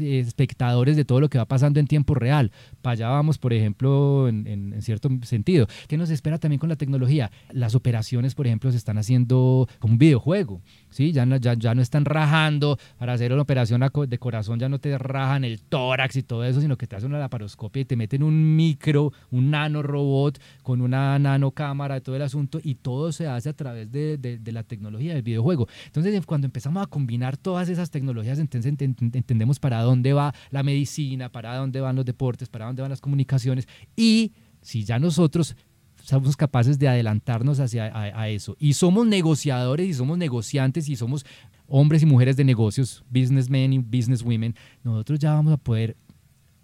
espectadores 0.00 0.96
de 0.96 1.04
todo 1.04 1.20
lo 1.20 1.28
que 1.28 1.38
va 1.38 1.44
pasando 1.44 1.78
en 1.78 1.86
tiempo 1.86 2.14
real. 2.14 2.50
Para 2.82 2.92
allá 2.94 3.08
vamos, 3.08 3.38
por 3.38 3.52
ejemplo, 3.52 4.28
en, 4.28 4.74
cierto 4.80 5.10
sentido. 5.22 5.66
¿Qué 5.86 5.96
nos 5.96 6.10
espera 6.10 6.38
también 6.38 6.58
con 6.58 6.68
la 6.68 6.76
tecnología? 6.76 7.30
Las 7.50 7.74
operaciones, 7.74 8.34
por 8.34 8.46
ejemplo, 8.46 8.70
se 8.70 8.76
están 8.76 8.98
haciendo 8.98 9.68
como 9.78 9.92
un 9.92 9.98
videojuego. 9.98 10.62
¿sí? 10.90 11.12
Ya, 11.12 11.26
no, 11.26 11.36
ya, 11.36 11.54
ya 11.54 11.74
no 11.74 11.82
están 11.82 12.04
rajando 12.04 12.78
para 12.98 13.12
hacer 13.12 13.32
una 13.32 13.42
operación 13.42 13.82
de 14.08 14.18
corazón, 14.18 14.58
ya 14.58 14.68
no 14.68 14.78
te 14.78 14.96
rajan 14.96 15.44
el 15.44 15.60
tórax 15.60 16.16
y 16.16 16.22
todo 16.22 16.44
eso, 16.44 16.60
sino 16.60 16.76
que 16.76 16.86
te 16.86 16.96
hacen 16.96 17.10
una 17.10 17.18
laparoscopia 17.18 17.82
y 17.82 17.84
te 17.84 17.96
meten 17.96 18.22
un 18.22 18.56
micro, 18.56 19.12
un 19.30 19.50
nanorobot 19.50 20.40
con 20.62 20.80
una 20.80 21.18
nanocámara, 21.18 22.00
todo 22.00 22.16
el 22.16 22.22
asunto, 22.22 22.45
y 22.62 22.74
todo 22.76 23.12
se 23.12 23.26
hace 23.26 23.48
a 23.48 23.52
través 23.52 23.90
de, 23.90 24.40
la 24.46 24.62
tecnología 24.62 25.14
del 25.14 25.22
videojuego. 25.22 25.66
Entonces, 25.86 26.24
cuando 26.26 26.46
empezamos 26.46 26.82
a 26.82 26.86
combinar 26.86 27.36
todas 27.36 27.68
esas 27.68 27.90
tecnologías, 27.90 28.38
entonces 28.38 28.72
entendemos 28.78 29.58
para 29.58 29.82
dónde 29.82 30.12
va 30.12 30.34
la 30.50 30.62
medicina, 30.62 31.30
para 31.30 31.56
dónde 31.56 31.80
van 31.80 31.96
los 31.96 32.04
deportes, 32.04 32.48
para 32.48 32.66
dónde 32.66 32.82
van 32.82 32.90
las 32.90 33.00
comunicaciones, 33.00 33.66
y 33.96 34.32
si 34.62 34.84
ya 34.84 34.98
nosotros 34.98 35.56
somos 36.02 36.36
capaces 36.36 36.78
de 36.78 36.88
adelantarnos 36.88 37.58
hacia 37.58 37.88
eso. 38.28 38.56
Y 38.60 38.74
somos 38.74 39.06
negociadores 39.06 39.88
y 39.88 39.94
somos 39.94 40.16
negociantes 40.18 40.88
y 40.88 40.96
somos 40.96 41.26
hombres 41.66 42.02
y 42.02 42.06
mujeres 42.06 42.36
de 42.36 42.44
negocios, 42.44 43.04
businessmen 43.10 43.72
y 43.72 43.78
businesswomen. 43.78 44.54
Nosotros 44.84 45.18
ya 45.18 45.32
vamos 45.32 45.52
a 45.52 45.56
poder 45.56 45.96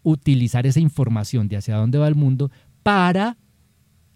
utilizar 0.02 0.66
esa 0.66 0.80
información 0.80 1.48
de 1.48 1.56
hacia 1.56 1.76
dónde 1.76 1.98
va 1.98 2.08
el 2.08 2.14
mundo 2.14 2.50
para 2.82 3.36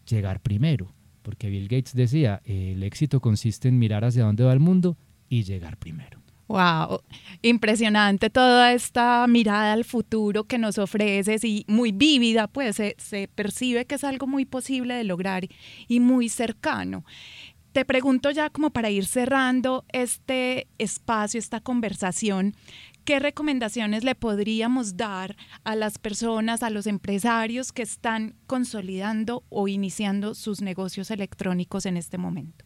llegar 0.09 0.41
primero. 0.41 0.96
Porque 1.27 1.51
Bill 1.51 1.67
Gates 1.67 1.93
decía, 1.93 2.41
el 2.45 2.85
éxito 2.85 3.19
consiste 3.19 3.67
en 3.67 3.81
mirar 3.81 4.05
hacia 4.05 4.23
dónde 4.23 4.45
va 4.45 4.53
el 4.53 4.61
mundo 4.61 4.97
y 5.29 5.43
llegar 5.43 5.77
primero. 5.77 6.23
Wow, 6.47 7.01
impresionante 7.43 8.31
toda 8.31 8.73
esta 8.73 9.27
mirada 9.27 9.73
al 9.73 9.85
futuro 9.85 10.45
que 10.45 10.57
nos 10.57 10.79
ofreces 10.79 11.43
y 11.43 11.65
muy 11.67 11.91
vívida, 11.91 12.47
pues 12.47 12.77
se, 12.77 13.29
percibe 13.35 13.87
que 13.87 13.97
es 13.97 14.05
algo 14.05 14.29
muy 14.29 14.45
posible 14.45 14.95
de 14.95 15.03
lograr 15.03 15.49
y 15.89 15.99
muy 15.99 16.29
cercano. 16.29 17.05
Te 17.73 17.85
pregunto 17.85 18.31
ya 18.31 18.49
como 18.49 18.71
para 18.71 18.91
ir 18.91 19.05
cerrando 19.05 19.85
este 19.89 20.69
espacio, 20.79 21.41
esta 21.41 21.59
conversación, 21.59 22.55
¿qué 23.07 23.21
recomendaciones 23.21 24.03
le 24.05 24.17
podríamos 24.17 24.97
dar 24.97 25.37
a 25.65 25.77
las 25.77 25.97
personas, 25.97 26.65
a 26.65 26.71
los 26.71 26.89
empresarios 26.89 27.73
que 27.73 27.83
están 27.83 28.35
consolidando 28.49 29.45
o 29.49 29.69
iniciando 29.69 30.35
sus 30.35 30.61
negocios 30.61 31.11
electrónicos 31.11 31.87
en 31.87 31.97
este 31.97 32.19
momento? 32.19 32.65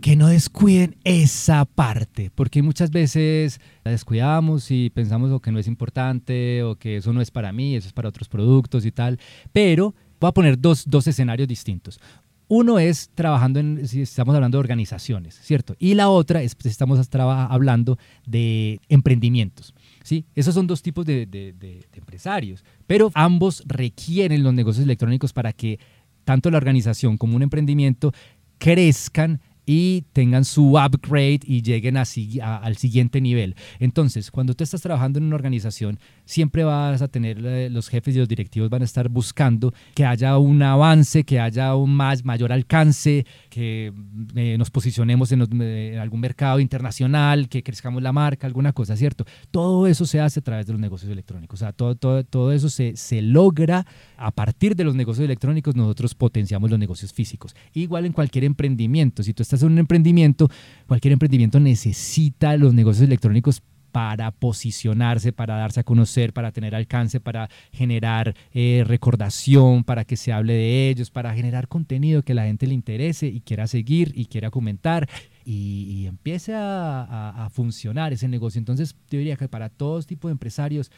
que 0.00 0.16
no 0.16 0.28
descuiden 0.28 0.96
esa 1.04 1.66
parte, 1.66 2.30
porque 2.34 2.62
muchas 2.62 2.90
veces 2.90 3.60
la 3.84 3.90
descuidamos 3.90 4.70
y 4.70 4.88
pensamos 4.88 5.30
o 5.30 5.40
que 5.40 5.52
no 5.52 5.58
es 5.58 5.66
importante 5.66 6.62
o 6.62 6.76
que 6.76 6.96
eso 6.96 7.12
no 7.12 7.20
es 7.20 7.30
para 7.30 7.52
mí, 7.52 7.76
eso 7.76 7.86
es 7.86 7.92
para 7.92 8.08
otros 8.08 8.26
productos 8.26 8.86
y 8.86 8.92
tal, 8.92 9.18
pero 9.52 9.94
voy 10.18 10.28
a 10.28 10.32
poner 10.32 10.58
dos, 10.58 10.84
dos 10.86 11.06
escenarios 11.06 11.46
distintos. 11.46 12.00
Uno 12.48 12.78
es 12.78 13.10
trabajando 13.14 13.60
en, 13.60 13.86
si 13.86 14.00
estamos 14.00 14.34
hablando 14.34 14.56
de 14.56 14.60
organizaciones, 14.60 15.38
¿cierto? 15.42 15.76
Y 15.78 15.94
la 15.94 16.08
otra 16.08 16.42
es, 16.42 16.54
pues, 16.54 16.66
estamos 16.66 16.98
hablando 17.14 17.98
de 18.26 18.80
emprendimientos, 18.88 19.74
¿sí? 20.02 20.24
Esos 20.34 20.54
son 20.54 20.66
dos 20.66 20.82
tipos 20.82 21.04
de, 21.06 21.26
de 21.26 21.84
empresarios, 21.94 22.64
pero 22.86 23.10
ambos 23.14 23.62
requieren 23.66 24.42
los 24.42 24.54
negocios 24.54 24.84
electrónicos 24.84 25.32
para 25.32 25.52
que 25.52 25.78
tanto 26.24 26.50
la 26.50 26.58
organización 26.58 27.16
como 27.16 27.36
un 27.36 27.42
emprendimiento 27.42 28.12
crezcan 28.58 29.40
y 29.72 30.02
tengan 30.12 30.44
su 30.44 30.76
upgrade 30.76 31.42
y 31.44 31.62
lleguen 31.62 31.96
al 31.96 32.76
siguiente 32.76 33.20
nivel. 33.20 33.54
Entonces, 33.78 34.32
cuando 34.32 34.52
tú 34.52 34.64
estás 34.64 34.82
trabajando 34.82 35.20
en 35.20 35.26
una 35.26 35.36
organización, 35.36 36.00
siempre 36.24 36.64
vas 36.64 37.02
a 37.02 37.06
tener, 37.06 37.38
eh, 37.46 37.70
los 37.70 37.88
jefes 37.88 38.16
y 38.16 38.18
los 38.18 38.26
directivos 38.26 38.68
van 38.68 38.82
a 38.82 38.84
estar 38.84 39.08
buscando 39.08 39.72
que 39.94 40.04
haya 40.04 40.38
un 40.38 40.60
avance, 40.60 41.22
que 41.22 41.38
haya 41.38 41.76
un 41.76 41.94
más, 41.94 42.24
mayor 42.24 42.52
alcance, 42.52 43.24
que 43.48 43.92
eh, 44.34 44.56
nos 44.58 44.70
posicionemos 44.70 45.30
eh, 45.30 45.92
en, 45.92 45.98
algún 46.00 46.18
mercado 46.18 46.58
internacional, 46.58 47.48
que 47.48 47.62
crezcamos 47.62 48.02
la 48.02 48.12
marca, 48.12 48.48
alguna 48.48 48.72
cosa, 48.72 48.96
¿cierto? 48.96 49.24
Todo 49.52 49.86
eso 49.86 50.04
se 50.04 50.18
hace 50.18 50.40
a 50.40 50.42
través 50.42 50.66
de 50.66 50.72
los 50.72 50.80
negocios 50.80 51.12
electrónicos. 51.12 51.60
O 51.60 51.64
sea, 51.64 51.72
todo, 51.72 51.94
todo, 51.94 52.24
todo 52.24 52.50
eso 52.50 52.68
se, 52.68 52.96
se 52.96 53.22
logra 53.22 53.86
a 54.16 54.32
partir 54.32 54.74
de 54.74 54.82
los 54.82 54.96
negocios 54.96 55.26
electrónicos, 55.26 55.76
nosotros 55.76 56.16
potenciamos 56.16 56.70
los 56.70 56.78
negocios 56.80 57.12
físicos. 57.12 57.54
Igual 57.72 58.06
en 58.06 58.12
cualquier 58.12 58.42
emprendimiento, 58.42 59.22
si 59.22 59.32
tú 59.32 59.44
estás 59.44 59.59
un 59.66 59.78
emprendimiento, 59.78 60.48
cualquier 60.86 61.12
emprendimiento 61.12 61.60
necesita 61.60 62.56
los 62.56 62.74
negocios 62.74 63.06
electrónicos 63.06 63.62
para 63.90 64.30
posicionarse, 64.30 65.32
para 65.32 65.56
darse 65.56 65.80
a 65.80 65.84
conocer, 65.84 66.32
para 66.32 66.52
tener 66.52 66.74
alcance, 66.74 67.20
para 67.20 67.48
generar 67.72 68.34
eh, 68.52 68.84
recordación, 68.86 69.84
para 69.84 70.04
que 70.04 70.16
se 70.16 70.32
hable 70.32 70.52
de 70.52 70.88
ellos, 70.88 71.10
para 71.10 71.34
generar 71.34 71.68
contenido 71.68 72.22
que 72.22 72.34
la 72.34 72.44
gente 72.44 72.66
le 72.66 72.74
interese 72.74 73.26
y 73.26 73.40
quiera 73.40 73.66
seguir 73.66 74.12
y 74.14 74.26
quiera 74.26 74.50
comentar 74.50 75.08
y, 75.44 76.06
empiece 76.06 76.54
a, 76.54 77.44
a, 77.44 77.50
funcionar 77.50 78.12
ese 78.12 78.28
negocio. 78.28 78.58
Entonces, 78.58 78.94
yo 79.10 79.18
diría 79.18 79.36
que 79.36 79.48
para 79.48 79.68
todos 79.68 80.06
tipos 80.06 80.28
de 80.28 80.32
empresarios, 80.32 80.92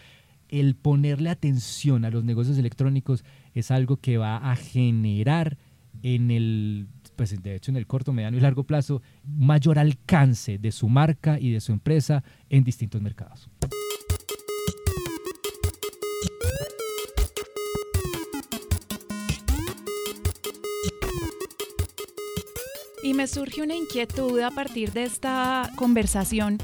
el 0.49 0.75
ponerle 0.75 1.31
atención 1.31 2.04
a 2.04 2.11
los 2.11 2.25
negocios 2.25 2.59
electrónicos 2.59 3.25
es 3.54 3.71
algo 3.71 3.97
que 3.97 4.19
va 4.19 4.37
a 4.37 4.57
generar 4.57 5.57
en 6.02 6.31
el 6.31 6.88
pues 7.23 7.41
de 7.41 7.55
hecho 7.55 7.71
en 7.71 7.76
el 7.76 7.87
corto, 7.87 8.12
mediano 8.12 8.37
y 8.37 8.41
largo 8.41 8.64
plazo, 8.64 9.00
mayor 9.25 9.79
alcance 9.79 10.59
de 10.59 10.73
su 10.73 10.88
marca 10.88 11.38
y 11.38 11.52
de 11.52 11.61
su 11.61 11.71
empresa 11.71 12.25
en 12.50 12.64
distintos 12.64 13.00
mercados. 13.00 13.49
Y 23.05 23.14
me 23.14 23.29
surge 23.29 23.62
una 23.62 23.76
inquietud 23.76 24.41
a 24.41 24.50
partir 24.50 24.91
de 24.93 25.05
esta 25.05 25.71
conversación 25.76 26.59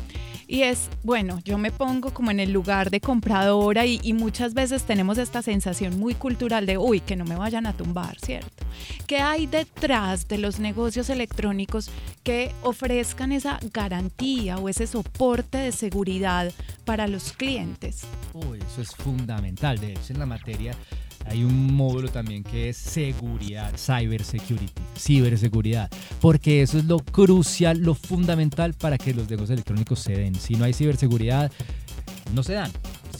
Y 0.48 0.62
es, 0.62 0.88
bueno, 1.04 1.40
yo 1.44 1.58
me 1.58 1.70
pongo 1.70 2.12
como 2.12 2.32
en 2.32 2.40
el 2.40 2.52
lugar 2.52 2.90
de 2.90 3.00
compradora 3.00 3.86
y, 3.86 4.00
y, 4.02 4.12
muchas 4.14 4.54
veces 4.54 4.84
tenemos 4.84 5.18
esta 5.18 5.42
sensación 5.42 6.00
muy 6.00 6.14
cultural 6.14 6.64
de, 6.64 6.78
uy, 6.78 7.00
que 7.00 7.16
no 7.16 7.26
me 7.26 7.36
vayan 7.36 7.66
a 7.66 7.74
tumbar, 7.74 8.18
¿cierto? 8.18 8.64
¿Qué 9.08 9.20
hay 9.20 9.46
detrás 9.46 10.28
de 10.28 10.36
los 10.36 10.60
negocios 10.60 11.08
electrónicos 11.08 11.90
que 12.22 12.52
ofrezcan 12.62 13.32
esa 13.32 13.58
garantía 13.72 14.58
o 14.58 14.68
ese 14.68 14.86
soporte 14.86 15.56
de 15.56 15.72
seguridad 15.72 16.52
para 16.84 17.08
los 17.08 17.32
clientes? 17.32 18.02
Eso 18.34 18.82
es 18.82 18.94
fundamental. 18.94 19.78
De 19.80 19.92
hecho, 19.92 20.12
en 20.12 20.18
la 20.18 20.26
materia 20.26 20.74
hay 21.24 21.42
un 21.42 21.74
módulo 21.74 22.10
también 22.10 22.44
que 22.44 22.68
es 22.68 22.76
seguridad, 22.76 23.72
cybersecurity, 23.78 24.74
ciberseguridad, 24.94 25.90
porque 26.20 26.60
eso 26.60 26.76
es 26.76 26.84
lo 26.84 26.98
crucial, 26.98 27.78
lo 27.78 27.94
fundamental 27.94 28.74
para 28.74 28.98
que 28.98 29.14
los 29.14 29.26
negocios 29.30 29.52
electrónicos 29.56 30.00
se 30.00 30.12
den. 30.12 30.34
Si 30.34 30.54
no 30.54 30.66
hay 30.66 30.74
ciberseguridad, 30.74 31.50
no 32.34 32.42
se 32.42 32.52
dan. 32.52 32.70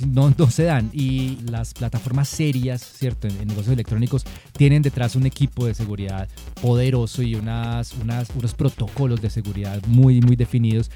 No, 0.06 0.32
se 0.50 0.64
dan. 0.64 0.90
Y 0.92 1.38
las 1.50 1.74
plataformas 1.74 2.28
serias, 2.28 2.82
¿cierto? 2.82 3.28
En, 3.28 3.36
en, 3.40 3.48
negocios 3.48 3.72
electrónicos 3.72 4.24
tienen 4.56 4.82
detrás 4.82 5.16
un 5.16 5.26
equipo 5.26 5.66
de 5.66 5.74
seguridad 5.74 6.28
poderoso 6.60 7.22
y 7.22 7.34
unas, 7.34 7.92
unas, 7.94 8.30
unos 8.30 8.54
protocolos 8.54 9.20
de 9.20 9.30
seguridad 9.30 9.82
muy, 9.86 10.20
muy 10.20 10.36
definidos 10.36 10.90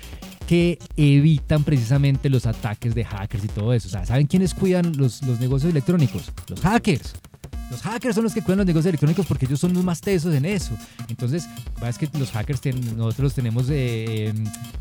que 0.46 0.78
evitan 0.96 1.64
precisamente 1.64 2.28
los 2.28 2.46
ataques 2.46 2.94
de 2.94 3.04
hackers 3.04 3.44
y 3.44 3.48
todo 3.48 3.72
eso. 3.72 3.88
O 3.88 3.90
sea, 3.90 4.04
¿saben 4.04 4.26
quiénes 4.26 4.54
cuidan 4.54 4.96
los, 4.96 5.22
los 5.22 5.40
negocios 5.40 5.70
electrónicos? 5.70 6.32
Los 6.48 6.60
hackers. 6.60 7.14
Los 7.72 7.80
hackers 7.80 8.14
son 8.14 8.24
los 8.24 8.34
que 8.34 8.42
cuidan 8.42 8.58
los 8.58 8.66
negocios 8.66 8.90
electrónicos 8.90 9.24
porque 9.24 9.46
ellos 9.46 9.58
son 9.58 9.72
los 9.72 9.82
más 9.82 10.02
tesos 10.02 10.34
en 10.34 10.44
eso. 10.44 10.76
Entonces, 11.08 11.48
es 11.88 11.96
que 11.96 12.06
los 12.18 12.30
hackers 12.30 12.60
nosotros 12.94 13.32
tenemos 13.32 13.66
eh, 13.70 14.30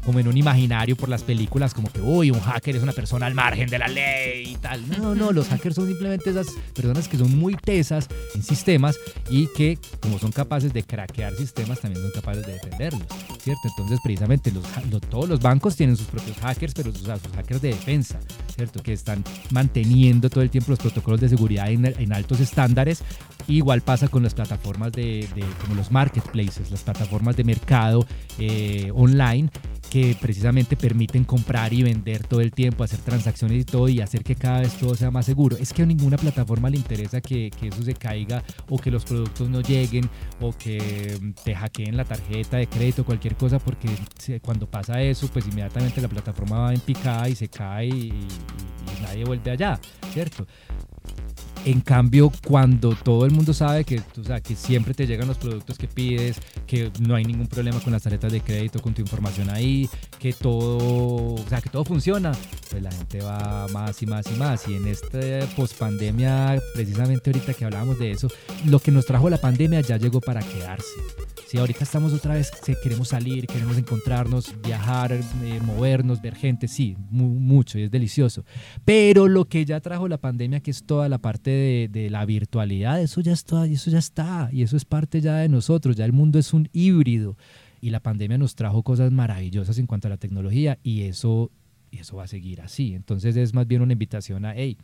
como 0.03 0.19
en 0.19 0.27
un 0.27 0.35
imaginario 0.35 0.97
por 0.97 1.07
las 1.07 1.23
películas 1.23 1.73
como 1.73 1.89
que, 1.89 2.01
uy, 2.01 2.31
un 2.31 2.41
hacker 2.41 2.75
es 2.75 2.83
una 2.83 2.91
persona 2.91 3.27
al 3.27 3.33
margen 3.33 3.69
de 3.69 3.79
la 3.79 3.87
ley 3.87 4.43
y 4.45 4.55
tal. 4.57 4.85
No, 4.89 5.15
no, 5.15 5.31
los 5.31 5.47
hackers 5.47 5.75
son 5.75 5.87
simplemente 5.87 6.31
esas 6.31 6.47
personas 6.75 7.07
que 7.07 7.17
son 7.17 7.39
muy 7.39 7.55
tesas 7.55 8.09
en 8.35 8.43
sistemas 8.43 8.97
y 9.29 9.47
que 9.47 9.79
como 10.01 10.19
son 10.19 10.33
capaces 10.33 10.73
de 10.73 10.83
craquear 10.83 11.33
sistemas, 11.35 11.79
también 11.79 12.03
son 12.03 12.11
capaces 12.11 12.45
de 12.45 12.53
defenderlos, 12.55 13.07
¿cierto? 13.41 13.69
Entonces, 13.69 13.99
precisamente 14.03 14.51
los, 14.51 14.65
los, 14.91 14.99
todos 15.03 15.29
los 15.29 15.39
bancos 15.39 15.77
tienen 15.77 15.95
sus 15.95 16.07
propios 16.07 16.35
hackers, 16.39 16.73
pero 16.73 16.91
sus, 16.91 17.03
sus 17.03 17.35
hackers 17.35 17.61
de 17.61 17.69
defensa, 17.69 18.19
¿cierto? 18.53 18.83
Que 18.83 18.91
están 18.91 19.23
manteniendo 19.49 20.29
todo 20.29 20.43
el 20.43 20.49
tiempo 20.49 20.71
los 20.71 20.79
protocolos 20.79 21.21
de 21.21 21.29
seguridad 21.29 21.71
en 21.71 22.11
altos 22.11 22.41
estándares 22.41 22.80
Igual 23.47 23.81
pasa 23.81 24.07
con 24.07 24.23
las 24.23 24.33
plataformas 24.33 24.91
de, 24.91 25.27
como 25.61 25.75
los 25.75 25.91
marketplaces, 25.91 26.71
las 26.71 26.83
plataformas 26.83 27.35
de 27.35 27.43
mercado 27.43 28.05
eh, 28.37 28.91
online 28.93 29.49
que 29.91 30.15
precisamente 30.19 30.77
permiten 30.77 31.25
comprar 31.25 31.73
y 31.73 31.83
vender 31.83 32.25
todo 32.25 32.39
el 32.39 32.53
tiempo, 32.53 32.85
hacer 32.85 32.99
transacciones 32.99 33.59
y 33.59 33.65
todo 33.65 33.89
y 33.89 33.99
hacer 33.99 34.23
que 34.23 34.35
cada 34.35 34.61
vez 34.61 34.73
todo 34.77 34.95
sea 34.95 35.11
más 35.11 35.25
seguro. 35.25 35.57
Es 35.57 35.73
que 35.73 35.83
a 35.83 35.85
ninguna 35.85 36.15
plataforma 36.15 36.69
le 36.69 36.77
interesa 36.77 37.19
que, 37.19 37.51
eso 37.61 37.83
se 37.83 37.93
caiga 37.93 38.41
o 38.69 38.79
que 38.79 38.89
los 38.89 39.03
productos 39.03 39.49
no 39.49 39.59
lleguen 39.59 40.09
o 40.39 40.53
que 40.53 41.19
te 41.43 41.53
hackeen 41.53 41.97
la 41.97 42.05
tarjeta 42.05 42.55
de 42.55 42.67
crédito, 42.67 43.03
cualquier 43.03 43.35
cosa, 43.35 43.59
porque 43.59 43.89
cuando 44.41 44.65
pasa 44.65 45.01
eso, 45.01 45.27
pues 45.27 45.45
inmediatamente 45.47 45.99
la 45.99 46.07
plataforma 46.07 46.59
va 46.59 46.73
en 46.73 46.79
picada 46.79 47.27
y 47.27 47.35
se 47.35 47.49
cae 47.49 47.87
y, 47.87 48.07
y 48.07 49.01
nadie 49.01 49.25
vuelve 49.25 49.51
allá, 49.51 49.77
¿cierto? 50.13 50.47
En 51.63 51.81
cambio, 51.81 52.31
cuando 52.47 52.95
todo 52.95 53.23
el 53.23 53.31
mundo 53.31 53.53
sabe 53.53 53.83
que, 53.83 54.01
o 54.19 54.23
sea, 54.23 54.41
que 54.41 54.55
siempre 54.55 54.95
te 54.95 55.05
llegan 55.05 55.27
los 55.27 55.37
productos 55.37 55.77
que 55.77 55.87
pides, 55.87 56.39
que 56.65 56.91
no 56.99 57.13
hay 57.13 57.23
ningún 57.23 57.45
problema 57.45 57.79
con 57.79 57.93
las 57.93 58.01
tarjetas 58.01 58.31
de 58.31 58.41
crédito, 58.41 58.81
con 58.81 58.95
tu 58.95 59.01
información 59.01 59.47
ahí, 59.51 59.87
que 60.17 60.33
todo, 60.33 61.35
o 61.35 61.45
sea, 61.47 61.61
que 61.61 61.69
todo 61.69 61.85
funciona, 61.85 62.31
pues 62.71 62.81
la 62.81 62.91
gente 62.91 63.21
va 63.21 63.67
más 63.67 64.01
y 64.01 64.07
más 64.07 64.25
y 64.31 64.39
más. 64.39 64.67
Y 64.67 64.75
en 64.75 64.87
esta 64.87 65.19
pospandemia, 65.55 66.59
precisamente 66.73 67.29
ahorita 67.29 67.53
que 67.53 67.65
hablábamos 67.65 67.99
de 67.99 68.11
eso, 68.11 68.27
lo 68.65 68.79
que 68.79 68.91
nos 68.91 69.05
trajo 69.05 69.29
la 69.29 69.37
pandemia 69.37 69.81
ya 69.81 69.97
llegó 69.97 70.19
para 70.19 70.41
quedarse. 70.41 70.99
Si 71.51 71.57
ahorita 71.57 71.83
estamos 71.83 72.13
otra 72.13 72.35
vez, 72.35 72.49
queremos 72.81 73.09
salir, 73.09 73.45
queremos 73.45 73.77
encontrarnos, 73.77 74.55
viajar, 74.63 75.11
eh, 75.11 75.59
movernos, 75.61 76.21
ver 76.21 76.33
gente, 76.33 76.69
sí, 76.69 76.95
mu 77.09 77.27
mucho 77.27 77.77
y 77.77 77.83
es 77.83 77.91
delicioso. 77.91 78.45
Pero 78.85 79.27
lo 79.27 79.43
que 79.45 79.65
ya 79.65 79.81
trajo 79.81 80.07
la 80.07 80.17
pandemia, 80.17 80.61
que 80.61 80.71
es 80.71 80.85
toda 80.85 81.09
la 81.09 81.17
parte 81.17 81.50
de, 81.51 82.09
la 82.09 82.25
virtualidad, 82.25 83.01
eso 83.01 83.21
ya 83.21 83.33
está, 83.33 83.65
eso 83.65 83.91
ya 83.91 83.99
está, 83.99 84.49
y 84.51 84.63
eso 84.63 84.77
es 84.77 84.85
parte 84.85 85.21
ya 85.21 85.37
de 85.37 85.49
nosotros, 85.49 85.95
ya 85.95 86.05
el 86.05 86.13
mundo 86.13 86.39
es 86.39 86.53
un 86.53 86.69
híbrido. 86.73 87.37
Y 87.79 87.89
la 87.89 87.99
pandemia 87.99 88.37
nos 88.37 88.55
trajo 88.55 88.83
cosas 88.83 89.11
maravillosas 89.11 89.77
en 89.77 89.87
cuanto 89.87 90.07
a 90.07 90.11
la 90.11 90.17
tecnología, 90.17 90.79
y 90.83 91.01
eso, 91.01 91.51
y 91.89 91.97
eso 91.97 92.17
va 92.17 92.23
a 92.23 92.27
seguir 92.27 92.61
así. 92.61 92.93
Entonces 92.93 93.35
es 93.35 93.53
más 93.53 93.67
bien 93.67 93.81
una 93.81 93.93
invitación 93.93 94.45
a, 94.45 94.53
hey, 94.55 94.77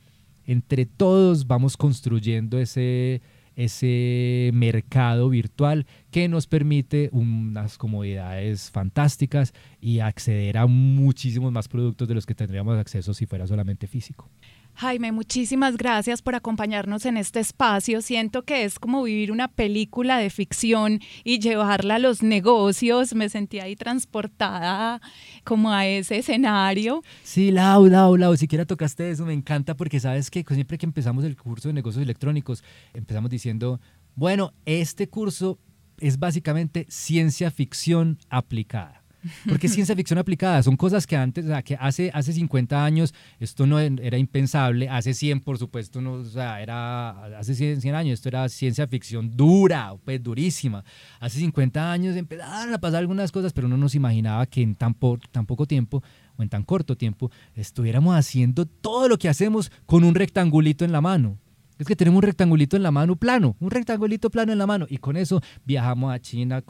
entre 0.45 0.85
todos 0.85 1.47
vamos 1.47 1.77
construyendo 1.77 2.57
ese 2.59 3.21
ese 3.57 4.51
mercado 4.53 5.29
virtual 5.29 5.87
que 6.11 6.27
nos 6.29 6.45
permite 6.45 7.09
unas 7.11 7.79
comodidades 7.79 8.69
fantásticas 8.69 9.51
y 9.81 9.99
acceder 9.99 10.59
a 10.59 10.67
muchísimos 10.67 11.51
más 11.51 11.67
productos 11.67 12.07
de 12.07 12.13
los 12.13 12.27
que 12.27 12.35
tendríamos 12.35 12.77
acceso 12.77 13.15
si 13.15 13.25
fuera 13.25 13.47
solamente 13.47 13.87
físico. 13.87 14.29
Jaime, 14.79 15.11
muchísimas 15.11 15.75
gracias 15.75 16.21
por 16.21 16.35
acompañarnos 16.35 17.07
en 17.07 17.17
este 17.17 17.39
espacio. 17.39 18.03
Siento 18.03 18.43
que 18.43 18.63
es 18.63 18.77
como 18.77 19.01
vivir 19.01 19.31
una 19.31 19.47
película 19.47 20.19
de 20.19 20.29
ficción 20.29 20.99
y 21.23 21.39
llevarla 21.39 21.95
a 21.95 21.99
los 21.99 22.21
negocios. 22.21 23.15
Me 23.15 23.27
sentí 23.27 23.59
ahí 23.59 23.75
transportada 23.75 25.01
como 25.43 25.71
a 25.71 25.87
ese 25.87 26.19
escenario. 26.19 27.01
Sí, 27.23 27.49
Lau, 27.49 27.87
Lau, 27.87 28.17
Lau, 28.17 28.37
siquiera 28.37 28.65
tocaste 28.65 29.09
eso, 29.09 29.25
me 29.25 29.33
encanta 29.33 29.75
porque 29.75 29.99
sabes 29.99 30.29
que 30.29 30.45
siempre 30.47 30.77
que 30.77 30.85
empezamos 30.85 31.23
el 31.23 31.35
curso 31.35 31.69
de 31.69 31.73
negocios 31.73 32.03
electrónicos, 32.03 32.63
empezamos 32.93 33.31
diciendo, 33.31 33.81
bueno, 34.13 34.53
este 34.65 35.09
curso 35.09 35.57
es 35.99 36.19
básicamente 36.19 36.85
ciencia 36.87 37.49
ficción 37.49 38.19
aplicada. 38.29 39.06
Porque 39.47 39.67
ciencia 39.67 39.95
ficción 39.95 40.19
aplicada 40.19 40.61
son 40.63 40.75
cosas 40.77 41.05
que 41.07 41.15
antes, 41.15 41.45
o 41.45 41.47
sea, 41.47 41.61
que 41.61 41.77
hace, 41.79 42.11
hace 42.13 42.33
50 42.33 42.83
años 42.83 43.13
esto 43.39 43.65
no 43.65 43.79
era 43.79 44.17
impensable, 44.17 44.89
hace 44.89 45.13
100 45.13 45.41
por 45.41 45.57
supuesto, 45.57 46.01
no, 46.01 46.13
o 46.13 46.25
sea, 46.25 46.61
era, 46.61 47.37
hace 47.37 47.55
100, 47.55 47.81
100 47.81 47.95
años 47.95 48.13
esto 48.15 48.29
era 48.29 48.47
ciencia 48.49 48.87
ficción 48.87 49.35
dura, 49.35 49.93
pues 50.03 50.21
durísima. 50.21 50.83
Hace 51.19 51.39
50 51.39 51.91
años 51.91 52.15
empezaron 52.15 52.73
a 52.73 52.79
pasar 52.79 52.99
algunas 52.99 53.31
cosas, 53.31 53.53
pero 53.53 53.67
uno 53.67 53.77
no 53.77 53.89
se 53.89 53.97
imaginaba 53.97 54.45
que 54.45 54.61
en 54.61 54.75
tan, 54.75 54.95
tan 55.31 55.45
poco 55.45 55.65
tiempo 55.65 56.03
o 56.37 56.43
en 56.43 56.49
tan 56.49 56.63
corto 56.63 56.95
tiempo 56.95 57.31
estuviéramos 57.55 58.15
haciendo 58.15 58.65
todo 58.65 59.07
lo 59.07 59.17
que 59.17 59.29
hacemos 59.29 59.71
con 59.85 60.03
un 60.03 60.15
rectangulito 60.15 60.85
en 60.85 60.91
la 60.91 61.01
mano. 61.01 61.37
Es 61.79 61.85
que 61.85 61.95
tenemos 61.95 62.17
un 62.17 62.23
rectangulito 62.23 62.75
en 62.75 62.83
la 62.83 62.91
mano 62.91 63.15
plano, 63.15 63.55
un 63.59 63.69
rectangulito 63.69 64.29
plano 64.29 64.51
en 64.51 64.57
la 64.57 64.65
mano. 64.65 64.87
Y 64.89 64.97
con 64.97 65.15
eso 65.15 65.41
viajamos 65.65 66.13
a 66.13 66.19
China, 66.19 66.63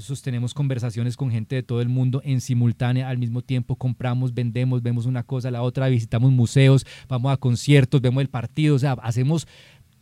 sostenemos 0.00 0.52
conversaciones 0.52 1.16
con 1.16 1.30
gente 1.30 1.56
de 1.56 1.62
todo 1.62 1.80
el 1.80 1.88
mundo 1.88 2.20
en 2.24 2.40
simultánea, 2.40 3.08
al 3.08 3.18
mismo 3.18 3.42
tiempo 3.42 3.76
compramos, 3.76 4.34
vendemos, 4.34 4.82
vemos 4.82 5.06
una 5.06 5.22
cosa, 5.22 5.50
la 5.50 5.62
otra, 5.62 5.88
visitamos 5.88 6.30
museos, 6.30 6.86
vamos 7.08 7.32
a 7.32 7.38
conciertos, 7.38 8.00
vemos 8.00 8.20
el 8.20 8.28
partido, 8.28 8.76
o 8.76 8.78
sea, 8.78 8.92
hacemos 9.02 9.48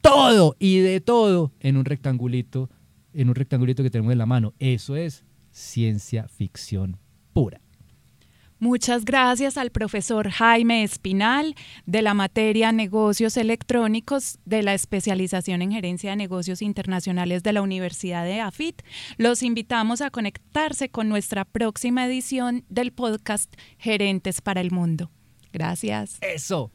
todo 0.01 0.57
y 0.59 0.79
de 0.79 1.01
todo 1.01 1.53
en 1.61 1.77
un 1.77 1.85
rectangulito, 1.85 2.69
en 3.15 3.29
un 3.29 3.35
rectangulito 3.35 3.83
que 3.83 3.91
tenemos 3.91 4.13
en 4.13 4.19
la 4.19 4.27
mano. 4.27 4.55
Eso 4.59 4.97
es 4.97 5.25
ciencia 5.51 6.27
ficción 6.29 6.97
pura. 7.33 7.61
Muchas 8.61 9.05
gracias 9.05 9.57
al 9.57 9.71
profesor 9.71 10.31
Jaime 10.31 10.83
Espinal 10.83 11.55
de 11.87 12.03
la 12.03 12.13
materia 12.13 12.73
Negocios 12.73 13.37
Electrónicos 13.37 14.41
de 14.45 14.65
la 14.65 14.75
especialización 14.75 15.63
en 15.63 15.71
Gerencia 15.71 16.11
de 16.11 16.17
Negocios 16.17 16.61
Internacionales 16.61 17.45
de 17.45 17.53
la 17.53 17.63
Universidad 17.63 18.25
de 18.25 18.41
AFIT. 18.41 18.83
Los 19.17 19.45
invitamos 19.45 20.01
a 20.01 20.11
conectarse 20.11 20.89
con 20.89 21.09
nuestra 21.09 21.45
próxima 21.45 22.07
edición 22.07 22.65
del 22.69 22.93
podcast 22.93 23.55
Gerentes 23.79 24.41
para 24.41 24.61
el 24.61 24.73
Mundo. 24.73 25.13
Gracias. 25.53 26.19
Eso. 26.21 26.73